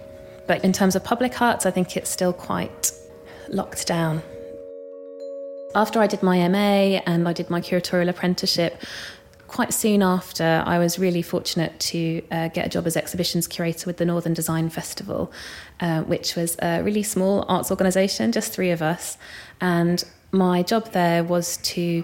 But 0.47 0.63
in 0.63 0.73
terms 0.73 0.95
of 0.95 1.03
public 1.03 1.41
arts 1.41 1.65
i 1.65 1.71
think 1.71 1.97
it's 1.97 2.09
still 2.09 2.33
quite 2.33 2.91
locked 3.49 3.87
down. 3.87 4.21
After 5.73 5.99
I 5.99 6.07
did 6.07 6.23
my 6.23 6.47
MA 6.47 7.01
and 7.05 7.27
I 7.27 7.33
did 7.33 7.49
my 7.49 7.59
curatorial 7.59 8.09
apprenticeship, 8.09 8.77
quite 9.47 9.73
soon 9.73 10.01
after, 10.01 10.63
I 10.65 10.79
was 10.79 10.99
really 10.99 11.21
fortunate 11.21 11.79
to 11.79 12.21
uh, 12.31 12.47
get 12.49 12.65
a 12.65 12.69
job 12.69 12.87
as 12.87 12.97
exhibitions 12.97 13.47
curator 13.47 13.87
with 13.87 13.97
the 13.97 14.05
Northern 14.05 14.33
Design 14.33 14.69
Festival, 14.69 15.31
uh, 15.79 16.01
which 16.03 16.35
was 16.35 16.55
a 16.61 16.81
really 16.81 17.03
small 17.03 17.45
arts 17.47 17.71
organisation, 17.71 18.31
just 18.31 18.51
three 18.53 18.71
of 18.71 18.81
us. 18.81 19.17
And 19.61 20.03
my 20.31 20.63
job 20.63 20.91
there 20.91 21.23
was 21.23 21.57
to 21.57 22.03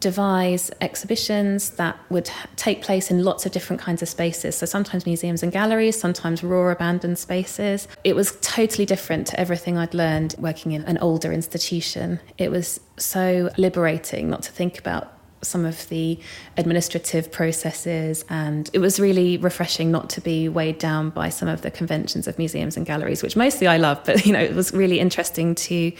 devise 0.00 0.70
exhibitions 0.80 1.70
that 1.70 1.96
would 2.10 2.28
take 2.56 2.82
place 2.82 3.08
in 3.08 3.22
lots 3.22 3.46
of 3.46 3.52
different 3.52 3.80
kinds 3.80 4.02
of 4.02 4.08
spaces. 4.08 4.56
So 4.56 4.66
sometimes 4.66 5.06
museums 5.06 5.44
and 5.44 5.52
galleries, 5.52 5.98
sometimes 5.98 6.42
raw 6.42 6.70
abandoned 6.70 7.18
spaces. 7.18 7.86
It 8.02 8.16
was 8.16 8.36
totally 8.40 8.84
different 8.84 9.28
to 9.28 9.38
everything 9.38 9.78
I'd 9.78 9.94
learned 9.94 10.34
working 10.38 10.72
in 10.72 10.82
an 10.84 10.98
older 10.98 11.32
institution. 11.32 12.18
It 12.36 12.50
was 12.50 12.80
so 12.98 13.50
liberating 13.56 14.28
not 14.28 14.42
to 14.42 14.50
think 14.50 14.76
about 14.76 15.12
some 15.42 15.64
of 15.64 15.88
the 15.88 16.18
administrative 16.56 17.30
processes 17.30 18.24
and 18.28 18.70
it 18.72 18.78
was 18.78 19.00
really 19.00 19.36
refreshing 19.38 19.90
not 19.90 20.08
to 20.10 20.20
be 20.20 20.48
weighed 20.48 20.78
down 20.78 21.10
by 21.10 21.28
some 21.28 21.48
of 21.48 21.62
the 21.62 21.70
conventions 21.70 22.28
of 22.28 22.38
museums 22.38 22.76
and 22.76 22.86
galleries 22.86 23.22
which 23.22 23.36
mostly 23.36 23.66
I 23.66 23.76
love 23.76 24.00
but 24.04 24.24
you 24.26 24.32
know 24.32 24.40
it 24.40 24.54
was 24.54 24.72
really 24.72 25.00
interesting 25.00 25.54
to 25.54 25.92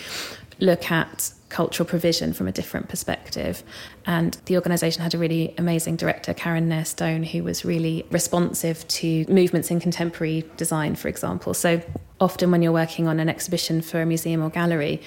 look 0.61 0.91
at 0.91 1.33
cultural 1.53 1.87
provision 1.87 2.33
from 2.33 2.49
a 2.49 2.53
different 2.53 2.89
perspective. 2.89 3.63
And 4.07 4.37
the 4.47 4.57
organisation 4.57 5.03
had 5.03 5.15
a 5.15 5.19
really 5.19 5.55
amazing 5.59 5.97
director, 5.97 6.33
Karen 6.33 6.69
Nair 6.69 6.85
Stone, 6.85 7.25
who 7.25 7.45
was 7.45 7.65
really 7.65 8.07
responsive 8.11 8.89
to 8.89 9.27
movements 9.29 9.71
in 9.71 9.79
contemporary 9.79 10.45
design, 10.57 10.97
for 10.97 11.09
example. 11.09 11.53
So 11.53 11.83
often 12.21 12.51
when 12.51 12.63
you're 12.63 12.73
working 12.73 13.07
on 13.07 13.21
an 13.21 13.29
exhibition 13.29 13.83
for 13.83 14.01
a 14.01 14.07
museum 14.07 14.43
or 14.43 14.49
gallery, 14.49 15.03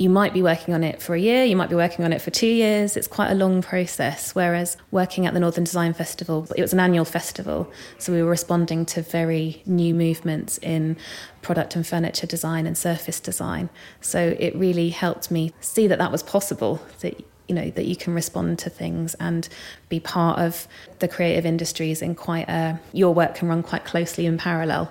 you 0.00 0.08
might 0.08 0.32
be 0.32 0.42
working 0.42 0.72
on 0.72 0.82
it 0.82 1.02
for 1.02 1.14
a 1.14 1.20
year, 1.20 1.44
you 1.44 1.54
might 1.54 1.68
be 1.68 1.74
working 1.74 2.06
on 2.06 2.12
it 2.14 2.22
for 2.22 2.30
two 2.30 2.46
years. 2.46 2.96
It's 2.96 3.06
quite 3.06 3.30
a 3.30 3.34
long 3.34 3.60
process. 3.60 4.34
Whereas 4.34 4.78
working 4.90 5.26
at 5.26 5.34
the 5.34 5.40
Northern 5.40 5.64
Design 5.64 5.92
Festival, 5.92 6.48
it 6.56 6.62
was 6.62 6.72
an 6.72 6.80
annual 6.80 7.04
festival. 7.04 7.70
So 7.98 8.10
we 8.10 8.22
were 8.22 8.30
responding 8.30 8.86
to 8.86 9.02
very 9.02 9.62
new 9.66 9.92
movements 9.92 10.56
in 10.62 10.96
product 11.42 11.76
and 11.76 11.86
furniture 11.86 12.26
design 12.26 12.66
and 12.66 12.78
surface 12.78 13.20
design. 13.20 13.68
So 14.00 14.34
it 14.38 14.56
really 14.56 14.88
helped 14.88 15.30
me 15.30 15.52
see 15.60 15.86
that 15.88 15.98
that 15.98 16.10
was 16.10 16.22
possible, 16.22 16.80
that 17.00 17.22
you 17.46 17.54
know 17.54 17.68
that 17.68 17.84
you 17.84 17.94
can 17.94 18.14
respond 18.14 18.58
to 18.60 18.70
things 18.70 19.12
and 19.14 19.50
be 19.90 20.00
part 20.00 20.38
of 20.38 20.66
the 21.00 21.08
creative 21.08 21.44
industries 21.44 22.00
in 22.00 22.14
quite 22.14 22.48
a 22.48 22.80
your 22.94 23.12
work 23.12 23.34
can 23.34 23.48
run 23.48 23.62
quite 23.62 23.84
closely 23.84 24.24
in 24.24 24.38
parallel 24.38 24.90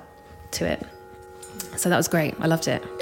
to 0.51 0.65
it. 0.65 0.85
So 1.77 1.89
that 1.89 1.97
was 1.97 2.07
great. 2.07 2.35
I 2.39 2.45
loved 2.45 2.67
it. 2.67 2.98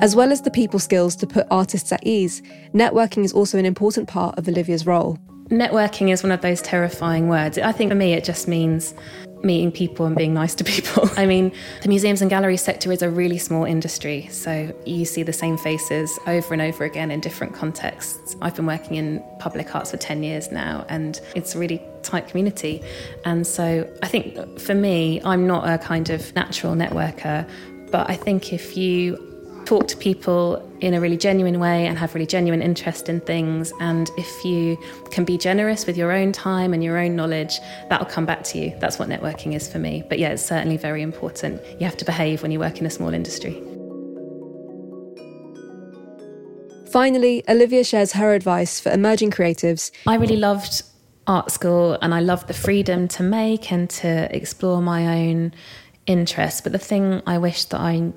As 0.00 0.14
well 0.14 0.30
as 0.30 0.42
the 0.42 0.50
people 0.50 0.78
skills 0.78 1.16
to 1.16 1.26
put 1.26 1.44
artists 1.50 1.90
at 1.90 2.06
ease, 2.06 2.40
networking 2.72 3.24
is 3.24 3.32
also 3.32 3.58
an 3.58 3.66
important 3.66 4.06
part 4.06 4.38
of 4.38 4.46
Olivia's 4.46 4.86
role. 4.86 5.18
Networking 5.48 6.12
is 6.12 6.22
one 6.22 6.30
of 6.30 6.40
those 6.40 6.62
terrifying 6.62 7.28
words. 7.28 7.58
I 7.58 7.72
think 7.72 7.90
for 7.90 7.96
me, 7.96 8.12
it 8.12 8.22
just 8.22 8.46
means 8.46 8.94
meeting 9.42 9.72
people 9.72 10.06
and 10.06 10.14
being 10.14 10.32
nice 10.32 10.54
to 10.56 10.62
people. 10.62 11.10
I 11.16 11.26
mean, 11.26 11.50
the 11.82 11.88
museums 11.88 12.20
and 12.22 12.30
gallery 12.30 12.56
sector 12.56 12.92
is 12.92 13.02
a 13.02 13.10
really 13.10 13.38
small 13.38 13.64
industry, 13.64 14.28
so 14.30 14.72
you 14.86 15.04
see 15.04 15.24
the 15.24 15.32
same 15.32 15.58
faces 15.58 16.16
over 16.28 16.52
and 16.52 16.62
over 16.62 16.84
again 16.84 17.10
in 17.10 17.18
different 17.18 17.54
contexts. 17.54 18.36
I've 18.40 18.54
been 18.54 18.66
working 18.66 18.96
in 18.96 19.20
public 19.40 19.74
arts 19.74 19.90
for 19.90 19.96
10 19.96 20.22
years 20.22 20.52
now, 20.52 20.86
and 20.88 21.20
it's 21.34 21.56
a 21.56 21.58
really 21.58 21.82
tight 22.02 22.28
community. 22.28 22.82
And 23.24 23.44
so 23.44 23.88
I 24.00 24.06
think 24.06 24.60
for 24.60 24.74
me, 24.74 25.20
I'm 25.24 25.48
not 25.48 25.68
a 25.68 25.76
kind 25.76 26.08
of 26.10 26.32
natural 26.36 26.74
networker, 26.74 27.48
but 27.90 28.08
I 28.08 28.14
think 28.14 28.52
if 28.52 28.76
you 28.76 29.27
talk 29.68 29.86
to 29.86 29.98
people 29.98 30.66
in 30.80 30.94
a 30.94 31.00
really 31.00 31.18
genuine 31.18 31.60
way 31.60 31.86
and 31.86 31.98
have 31.98 32.14
really 32.14 32.26
genuine 32.26 32.62
interest 32.62 33.10
in 33.10 33.20
things. 33.20 33.70
And 33.80 34.10
if 34.16 34.42
you 34.42 34.78
can 35.10 35.26
be 35.26 35.36
generous 35.36 35.86
with 35.86 35.94
your 35.94 36.10
own 36.10 36.32
time 36.32 36.72
and 36.72 36.82
your 36.82 36.96
own 36.96 37.14
knowledge, 37.14 37.60
that'll 37.90 38.06
come 38.06 38.24
back 38.24 38.42
to 38.44 38.58
you. 38.58 38.74
That's 38.80 38.98
what 38.98 39.10
networking 39.10 39.54
is 39.54 39.70
for 39.70 39.78
me. 39.78 40.04
But 40.08 40.18
yeah, 40.18 40.30
it's 40.30 40.42
certainly 40.42 40.78
very 40.78 41.02
important. 41.02 41.60
You 41.78 41.84
have 41.84 41.98
to 41.98 42.06
behave 42.06 42.40
when 42.40 42.50
you 42.50 42.58
work 42.58 42.78
in 42.80 42.86
a 42.86 42.90
small 42.90 43.12
industry. 43.12 43.62
Finally, 46.90 47.44
Olivia 47.46 47.84
shares 47.84 48.12
her 48.12 48.32
advice 48.32 48.80
for 48.80 48.90
emerging 48.90 49.32
creatives. 49.32 49.90
I 50.06 50.14
really 50.14 50.38
loved 50.38 50.82
art 51.26 51.50
school 51.50 51.98
and 52.00 52.14
I 52.14 52.20
loved 52.20 52.48
the 52.48 52.54
freedom 52.54 53.06
to 53.08 53.22
make 53.22 53.70
and 53.70 53.90
to 53.90 54.34
explore 54.34 54.80
my 54.80 55.20
own 55.20 55.52
interests. 56.06 56.62
But 56.62 56.72
the 56.72 56.78
thing 56.78 57.20
I 57.26 57.36
wish 57.36 57.66
that 57.66 57.80
I 57.80 58.14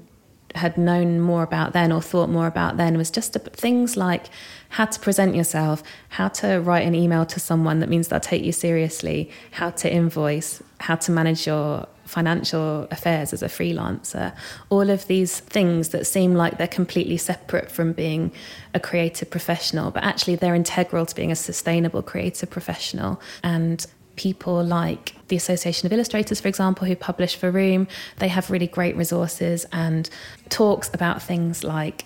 had 0.56 0.78
known 0.78 1.20
more 1.20 1.44
about 1.44 1.74
then 1.74 1.92
or 1.92 2.02
thought 2.02 2.30
more 2.30 2.48
about 2.48 2.78
then 2.78 2.98
was 2.98 3.12
just 3.12 3.34
things 3.34 3.98
like 3.98 4.28
how 4.70 4.86
to 4.86 5.00
present 5.00 5.36
yourself, 5.36 5.84
how 6.10 6.28
to 6.28 6.60
write 6.60 6.86
an 6.88 6.96
email 6.96 7.26
to 7.26 7.40
someone 7.40 7.80
that 7.80 7.90
means 7.90 8.08
they'll 8.08 8.20
take 8.20 8.44
you 8.44 8.52
seriously, 8.52 9.30
how 9.52 9.70
to 9.70 9.92
invoice, 9.92 10.62
how 10.80 10.96
to 10.96 11.12
manage 11.12 11.46
your 11.46 11.88
financial 12.06 12.88
affairs 12.92 13.32
as 13.32 13.42
a 13.42 13.48
freelancer. 13.48 14.36
All 14.70 14.90
of 14.90 15.08
these 15.08 15.40
things 15.40 15.90
that 15.90 16.06
seem 16.06 16.36
like 16.36 16.58
they're 16.58 16.68
completely 16.68 17.18
separate 17.18 17.72
from 17.72 17.94
being 17.94 18.32
a 18.74 18.80
creative 18.80 19.30
professional, 19.30 19.92
but 19.92 20.04
actually 20.04 20.36
they're 20.36 20.56
integral 20.56 21.06
to 21.06 21.16
being 21.16 21.32
a 21.32 21.36
sustainable 21.36 22.02
creative 22.02 22.50
professional. 22.50 23.22
And 23.44 23.86
people 24.22 24.64
like 24.64 25.16
the 25.30 25.36
Association 25.36 25.88
of 25.88 25.94
Illustrators, 25.94 26.40
for 26.40 26.48
example, 26.48 26.86
who 26.86 26.96
publish 26.96 27.40
Varoom, 27.40 27.90
they 28.18 28.28
have 28.28 28.52
really 28.52 28.68
great 28.68 28.96
resources 28.96 29.66
and 29.72 30.12
talks 30.50 30.92
about 30.94 31.24
things 31.24 31.64
like 31.64 32.06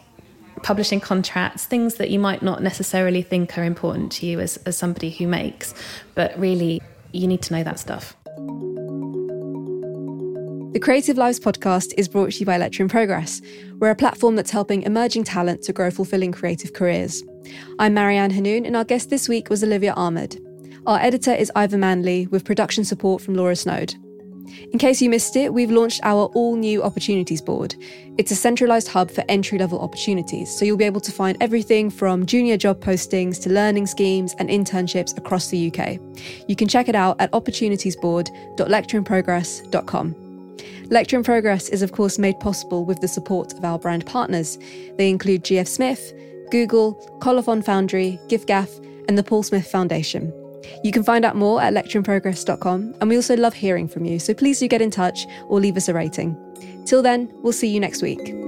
publishing 0.63 1.01
contracts, 1.01 1.65
things 1.65 1.95
that 1.95 2.09
you 2.09 2.17
might 2.17 2.41
not 2.41 2.63
necessarily 2.63 3.21
think 3.21 3.57
are 3.57 3.65
important 3.65 4.13
to 4.13 4.25
you 4.25 4.39
as, 4.39 4.55
as 4.65 4.77
somebody 4.77 5.09
who 5.09 5.27
makes, 5.27 5.73
but 6.13 6.39
really 6.39 6.81
you 7.11 7.27
need 7.27 7.41
to 7.41 7.53
know 7.53 7.63
that 7.65 7.79
stuff. 7.79 8.15
The 10.71 10.79
Creative 10.81 11.17
Lives 11.17 11.41
podcast 11.41 11.93
is 11.97 12.07
brought 12.07 12.31
to 12.31 12.39
you 12.39 12.45
by 12.45 12.57
Lecture 12.57 12.83
in 12.83 12.87
Progress. 12.87 13.41
We're 13.79 13.91
a 13.91 13.95
platform 13.95 14.37
that's 14.37 14.51
helping 14.51 14.83
emerging 14.83 15.25
talent 15.25 15.63
to 15.63 15.73
grow 15.73 15.91
fulfilling 15.91 16.31
creative 16.31 16.71
careers. 16.71 17.23
I'm 17.77 17.93
Marianne 17.93 18.31
Hanoun, 18.31 18.65
and 18.65 18.77
our 18.77 18.85
guest 18.85 19.09
this 19.09 19.27
week 19.27 19.49
was 19.49 19.63
Olivia 19.65 19.93
Ahmed. 19.93 20.44
Our 20.87 20.99
editor 20.99 21.33
is 21.33 21.51
Ivor 21.55 21.79
Manley, 21.79 22.27
with 22.27 22.45
production 22.45 22.85
support 22.85 23.19
from 23.19 23.33
Laura 23.33 23.55
Snode. 23.55 23.95
In 24.71 24.77
case 24.77 25.01
you 25.01 25.09
missed 25.09 25.35
it, 25.35 25.51
we've 25.51 25.71
launched 25.71 25.99
our 26.03 26.25
all 26.35 26.55
new 26.55 26.83
Opportunities 26.83 27.41
Board. 27.41 27.75
It's 28.19 28.29
a 28.29 28.35
centralised 28.35 28.89
hub 28.89 29.09
for 29.09 29.23
entry 29.27 29.57
level 29.57 29.79
opportunities, 29.79 30.55
so 30.55 30.63
you'll 30.63 30.77
be 30.77 30.85
able 30.85 31.01
to 31.01 31.11
find 31.11 31.37
everything 31.41 31.89
from 31.89 32.27
junior 32.27 32.55
job 32.55 32.81
postings 32.81 33.41
to 33.41 33.49
learning 33.49 33.87
schemes 33.87 34.35
and 34.37 34.47
internships 34.47 35.17
across 35.17 35.47
the 35.47 35.73
UK. 35.73 35.97
You 36.47 36.55
can 36.55 36.67
check 36.67 36.87
it 36.87 36.93
out 36.93 37.19
at 37.19 37.31
opportunitiesboard.lectureinprogress.com. 37.31 40.15
Lecture 40.91 41.17
in 41.17 41.23
Progress 41.23 41.69
is, 41.69 41.81
of 41.81 41.93
course, 41.93 42.19
made 42.19 42.39
possible 42.39 42.85
with 42.85 43.01
the 43.01 43.07
support 43.07 43.53
of 43.53 43.65
our 43.65 43.79
brand 43.79 44.05
partners. 44.05 44.59
They 44.99 45.09
include 45.09 45.43
GF 45.43 45.67
Smith, 45.67 46.13
Google, 46.51 46.93
Colophon 47.21 47.63
Foundry, 47.63 48.19
giffgaff, 48.27 48.69
and 49.07 49.17
the 49.17 49.23
Paul 49.23 49.41
Smith 49.41 49.65
Foundation. 49.65 50.31
You 50.83 50.91
can 50.91 51.03
find 51.03 51.25
out 51.25 51.35
more 51.35 51.61
at 51.61 51.73
lectureinprogress.com, 51.73 52.95
and 52.99 53.09
we 53.09 53.15
also 53.15 53.35
love 53.35 53.53
hearing 53.53 53.87
from 53.87 54.05
you, 54.05 54.19
so 54.19 54.33
please 54.33 54.59
do 54.59 54.67
get 54.67 54.81
in 54.81 54.91
touch 54.91 55.25
or 55.47 55.59
leave 55.59 55.77
us 55.77 55.89
a 55.89 55.93
rating. 55.93 56.37
Till 56.85 57.01
then, 57.01 57.31
we'll 57.41 57.53
see 57.53 57.67
you 57.67 57.79
next 57.79 58.01
week. 58.01 58.44